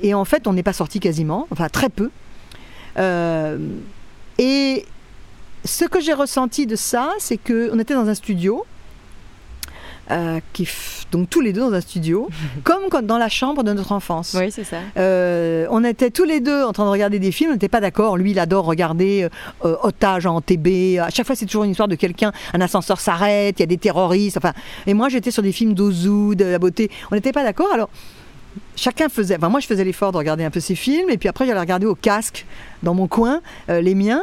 et, 0.04 0.14
en 0.14 0.26
fait, 0.26 0.48
on 0.48 0.54
n'est 0.54 0.64
pas 0.64 0.74
sorti 0.74 1.00
quasiment, 1.00 1.48
enfin 1.52 1.70
très 1.70 1.90
peu. 1.90 2.10
Et 4.42 4.86
ce 5.64 5.86
que 5.86 6.02
j'ai 6.02 6.14
ressenti 6.14 6.66
de 6.66 6.76
ça, 6.76 7.12
c'est 7.20 7.38
qu'on 7.38 7.78
était 7.78 7.94
dans 7.94 8.08
un 8.08 8.16
studio, 8.16 8.66
euh, 10.10 10.40
qui 10.52 10.68
donc 11.12 11.30
tous 11.30 11.42
les 11.42 11.54
deux 11.54 11.62
dans 11.62 11.74
un 11.74 11.82
studio, 11.82 12.28
comme 12.64 12.90
dans 13.04 13.20
la 13.20 13.30
chambre 13.30 13.64
de 13.64 13.72
notre 13.72 13.92
enfance. 13.92 14.36
Oui, 14.36 14.52
c'est 14.52 14.64
ça. 14.64 14.78
Euh, 14.98 15.68
on 15.70 15.84
était 15.84 16.10
tous 16.10 16.24
les 16.24 16.40
deux 16.40 16.64
en 16.64 16.74
train 16.74 16.86
de 16.86 16.90
regarder 16.90 17.20
des 17.20 17.32
films, 17.32 17.52
on 17.52 17.54
n'était 17.54 17.70
pas 17.70 17.82
d'accord. 17.82 18.18
Lui, 18.18 18.32
il 18.32 18.40
adore 18.40 18.66
regarder 18.66 19.27
euh, 19.64 19.75
Otage 19.84 20.25
en 20.25 20.42
TB. 20.42 20.98
À 21.00 21.12
chaque 21.12 21.27
fois, 21.27 21.36
c'est 21.36 21.46
toujours 21.46 21.64
une 21.64 21.72
histoire 21.72 21.88
de 21.88 21.96
quelqu'un, 21.96 22.32
un 22.56 22.62
ascenseur 22.62 23.00
s'arrête, 23.00 23.60
il 23.60 23.62
y 23.62 23.64
a 23.64 23.68
des 23.68 23.77
terroristes. 23.77 24.38
Enfin, 24.38 24.54
et 24.88 24.96
moi, 24.96 25.10
j'étais 25.10 25.30
sur 25.30 25.44
des 25.44 25.51
films 25.51 25.75
d'Ozu, 25.75 26.36
de 26.36 26.46
la 26.46 26.58
beauté. 26.58 26.90
On 27.12 27.16
n'était 27.16 27.32
pas 27.32 27.44
d'accord. 27.44 27.72
Alors, 27.72 27.90
chacun 28.75 29.10
faisait. 29.10 29.38
Enfin, 29.38 29.50
moi, 29.50 29.60
je 29.60 29.68
faisais 29.68 29.84
l'effort 29.84 30.12
de 30.12 30.18
regarder 30.18 30.44
un 30.44 30.50
peu 30.50 30.60
ces 30.60 30.75
films, 30.75 31.10
et 31.10 31.18
puis 31.18 31.29
après, 31.29 31.46
j'allais 31.46 31.60
regarder 31.60 31.86
au 31.86 31.96
casque 31.96 32.46
dans 32.84 32.94
mon 32.94 33.07
coin 33.07 33.42
euh, 33.70 33.81
les 33.81 33.96
miens. 33.96 34.22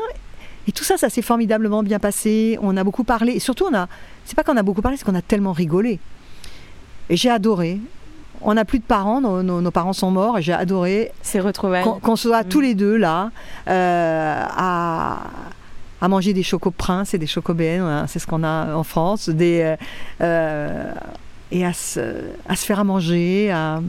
Et 0.66 0.72
tout 0.72 0.84
ça, 0.84 0.96
ça 0.98 1.08
s'est 1.08 1.22
formidablement 1.22 1.82
bien 1.82 1.98
passé. 1.98 2.58
On 2.60 2.76
a 2.76 2.84
beaucoup 2.84 3.04
parlé, 3.04 3.32
et 3.32 3.40
surtout, 3.40 3.66
on 3.70 3.74
a. 3.74 3.88
C'est 4.24 4.36
pas 4.36 4.44
qu'on 4.44 4.56
a 4.56 4.62
beaucoup 4.62 4.82
parlé, 4.82 4.96
c'est 4.96 5.04
qu'on 5.04 5.14
a 5.14 5.22
tellement 5.22 5.52
rigolé. 5.52 5.98
Et 7.08 7.16
j'ai 7.16 7.30
adoré. 7.30 7.80
On 8.40 8.54
n'a 8.54 8.64
plus 8.64 8.78
de 8.78 8.84
parents, 8.84 9.20
nos, 9.20 9.70
parents 9.70 9.92
sont 9.92 10.10
morts, 10.10 10.38
et 10.38 10.42
j'ai 10.42 10.52
adoré. 10.52 11.10
C'est 11.22 11.40
retrouvé. 11.40 11.82
Qu'on 12.02 12.16
soit 12.16 12.44
tous 12.44 12.60
mm. 12.60 12.62
les 12.62 12.74
deux 12.74 12.96
là 12.96 13.30
euh, 13.66 14.44
à 14.48 15.22
à 16.00 16.08
manger 16.08 16.32
des 16.32 16.42
chocoprinces 16.42 17.14
et 17.14 17.18
des 17.18 17.26
chocobènes, 17.26 17.80
hein, 17.80 18.06
c'est 18.06 18.18
ce 18.18 18.26
qu'on 18.26 18.44
a 18.44 18.74
en 18.74 18.84
France, 18.84 19.28
des, 19.28 19.74
euh, 20.20 20.92
et 21.50 21.64
à 21.64 21.72
se, 21.72 22.00
à 22.48 22.56
se, 22.56 22.64
faire 22.64 22.80
à 22.80 22.84
manger, 22.84 23.50
à, 23.50 23.80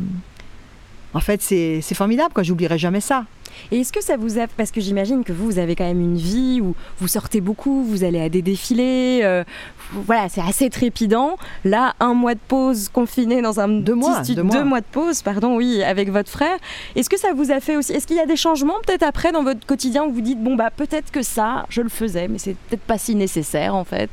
en 1.14 1.20
fait, 1.20 1.42
c'est 1.42 1.82
formidable, 1.94 2.34
quoi. 2.34 2.44
J'oublierai 2.44 2.78
jamais 2.78 3.02
ça. 3.02 3.26
Et 3.72 3.80
est-ce 3.80 3.92
que 3.92 4.02
ça 4.02 4.16
vous 4.16 4.40
a... 4.40 4.48
Parce 4.48 4.72
que 4.72 4.80
j'imagine 4.80 5.24
que 5.24 5.34
vous, 5.34 5.46
vous 5.46 5.60
avez 5.60 5.76
quand 5.76 5.86
même 5.86 6.00
une 6.00 6.18
vie 6.18 6.62
où 6.62 6.76
vous 7.00 7.08
sortez 7.08 7.42
beaucoup, 7.42 7.84
vous 7.84 8.04
allez 8.04 8.22
à 8.22 8.30
des 8.30 8.42
défilés. 8.42 9.22
Euh, 9.24 9.44
voilà, 9.92 10.30
c'est 10.30 10.42
assez 10.42 10.70
trépidant. 10.70 11.36
Là, 11.66 11.96
un 12.00 12.14
mois 12.14 12.36
de 12.36 12.40
pause 12.48 12.90
confiné 12.90 13.42
dans 13.42 13.60
un 13.60 13.68
deux 13.68 13.96
mois, 13.96 14.22
deux, 14.22 14.44
mois. 14.44 14.56
deux 14.56 14.64
mois 14.64 14.82
de 14.82 14.86
pause, 14.92 15.24
pardon, 15.24 15.56
oui, 15.56 15.84
avec 15.84 16.12
votre 16.12 16.30
frère. 16.30 16.58
Est-ce 16.96 17.10
que 17.10 17.18
ça 17.18 17.34
vous 17.34 17.52
a 17.52 17.60
fait 17.60 17.76
aussi 17.76 17.94
Est-ce 17.94 18.06
qu'il 18.06 18.18
y 18.18 18.22
a 18.22 18.28
des 18.28 18.38
changements 18.38 18.80
peut-être 18.86 19.04
après 19.04 19.32
dans 19.32 19.44
votre 19.44 19.66
quotidien 19.66 20.06
où 20.06 20.14
vous 20.14 20.22
dites 20.22 20.42
bon 20.42 20.56
bah 20.56 20.70
peut-être 20.70 21.12
que 21.12 21.24
ça, 21.24 21.66
je 21.70 21.82
le 21.82 21.90
faisais, 21.90 22.28
mais 22.28 22.38
c'est 22.38 22.56
peut-être 22.56 22.84
pas 22.84 22.98
si 22.98 23.16
nécessaire 23.16 23.74
en 23.76 23.84
fait? 23.84 24.10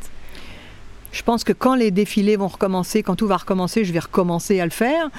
Je 1.13 1.23
pense 1.23 1.45
que 1.45 1.53
quand 1.53 1.75
les 1.75 1.91
défilés 1.91 2.37
vont 2.37 2.49
recommencer, 2.49 3.03
quand 3.03 3.17
tout 3.17 3.27
va 3.27 3.37
recommencer, 3.37 3.85
je 3.85 3.93
vais 3.93 4.01
recommencer 4.01 4.61
à 4.61 4.65
le 4.65 4.71
faire. 4.71 5.11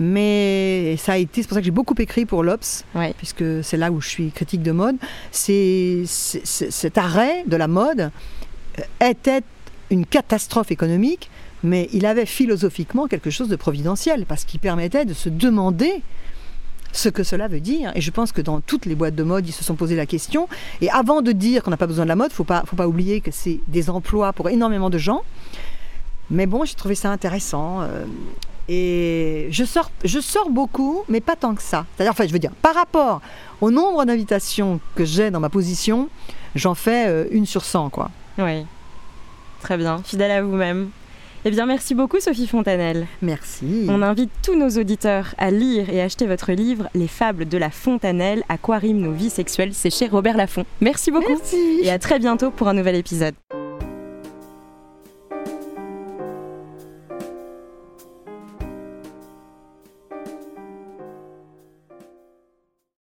Mais 0.00 0.96
ça 0.98 1.12
a 1.12 1.16
été, 1.18 1.42
c'est 1.42 1.48
pour 1.48 1.54
ça 1.54 1.60
que 1.60 1.64
j'ai 1.64 1.70
beaucoup 1.70 1.94
écrit 1.98 2.26
pour 2.26 2.42
l'Obs, 2.42 2.84
puisque 3.16 3.44
c'est 3.62 3.76
là 3.76 3.92
où 3.92 4.00
je 4.00 4.08
suis 4.08 4.30
critique 4.30 4.62
de 4.62 4.72
mode. 4.72 4.96
C'est, 5.30 6.02
cet 6.06 6.98
arrêt 6.98 7.44
de 7.46 7.56
la 7.56 7.68
mode 7.68 8.10
euh, 8.78 9.08
était 9.08 9.42
une 9.90 10.04
catastrophe 10.04 10.72
économique, 10.72 11.30
mais 11.62 11.88
il 11.92 12.06
avait 12.06 12.26
philosophiquement 12.26 13.06
quelque 13.06 13.30
chose 13.30 13.48
de 13.48 13.56
providentiel, 13.56 14.26
parce 14.26 14.44
qu'il 14.44 14.60
permettait 14.60 15.04
de 15.04 15.14
se 15.14 15.28
demander 15.28 16.02
ce 16.92 17.08
que 17.08 17.22
cela 17.22 17.48
veut 17.48 17.60
dire. 17.60 17.92
Et 17.94 18.00
je 18.00 18.10
pense 18.10 18.32
que 18.32 18.40
dans 18.40 18.60
toutes 18.60 18.86
les 18.86 18.94
boîtes 18.94 19.14
de 19.14 19.22
mode, 19.22 19.46
ils 19.48 19.52
se 19.52 19.64
sont 19.64 19.74
posé 19.74 19.96
la 19.96 20.06
question. 20.06 20.48
Et 20.80 20.90
avant 20.90 21.22
de 21.22 21.32
dire 21.32 21.62
qu'on 21.62 21.70
n'a 21.70 21.76
pas 21.76 21.86
besoin 21.86 22.04
de 22.04 22.08
la 22.08 22.16
mode, 22.16 22.30
il 22.30 22.42
ne 22.42 22.66
faut 22.66 22.76
pas 22.76 22.88
oublier 22.88 23.20
que 23.20 23.30
c'est 23.30 23.60
des 23.68 23.90
emplois 23.90 24.32
pour 24.32 24.48
énormément 24.48 24.90
de 24.90 24.98
gens. 24.98 25.22
Mais 26.30 26.46
bon, 26.46 26.64
j'ai 26.64 26.74
trouvé 26.74 26.94
ça 26.94 27.10
intéressant. 27.10 27.82
Euh, 27.82 28.04
et 28.68 29.48
je 29.50 29.64
sors, 29.64 29.90
je 30.04 30.20
sors 30.20 30.50
beaucoup, 30.50 31.02
mais 31.08 31.20
pas 31.20 31.36
tant 31.36 31.54
que 31.54 31.62
ça. 31.62 31.86
C'est-à-dire, 31.94 32.12
en 32.12 32.14
fait, 32.14 32.28
je 32.28 32.32
veux 32.32 32.38
dire, 32.38 32.52
par 32.62 32.74
rapport 32.74 33.20
au 33.60 33.70
nombre 33.70 34.04
d'invitations 34.04 34.80
que 34.94 35.04
j'ai 35.04 35.30
dans 35.30 35.40
ma 35.40 35.48
position, 35.48 36.08
j'en 36.54 36.74
fais 36.74 37.08
euh, 37.08 37.26
une 37.30 37.46
sur 37.46 37.64
100, 37.64 37.90
quoi. 37.90 38.10
Oui. 38.38 38.64
Très 39.60 39.76
bien. 39.76 40.02
Fidèle 40.04 40.30
à 40.30 40.42
vous-même. 40.42 40.90
Eh 41.46 41.50
bien, 41.50 41.66
merci 41.66 41.94
beaucoup, 41.94 42.20
Sophie 42.20 42.46
Fontanelle. 42.46 43.06
Merci. 43.20 43.86
On 43.90 44.00
invite 44.00 44.30
tous 44.42 44.54
nos 44.54 44.70
auditeurs 44.80 45.34
à 45.36 45.50
lire 45.50 45.90
et 45.90 46.00
acheter 46.00 46.26
votre 46.26 46.52
livre 46.52 46.88
Les 46.94 47.08
fables 47.08 47.46
de 47.46 47.58
la 47.58 47.68
Fontanelle, 47.68 48.42
à 48.48 48.56
quoi 48.56 48.78
riment 48.78 49.02
nos 49.02 49.12
vies 49.12 49.28
sexuelles. 49.28 49.74
C'est 49.74 49.90
chez 49.90 50.06
Robert 50.06 50.38
Laffont. 50.38 50.64
Merci 50.80 51.10
beaucoup. 51.10 51.28
Merci. 51.28 51.80
Et 51.82 51.90
à 51.90 51.98
très 51.98 52.18
bientôt 52.18 52.50
pour 52.50 52.68
un 52.68 52.74
nouvel 52.74 52.96
épisode. 52.96 53.34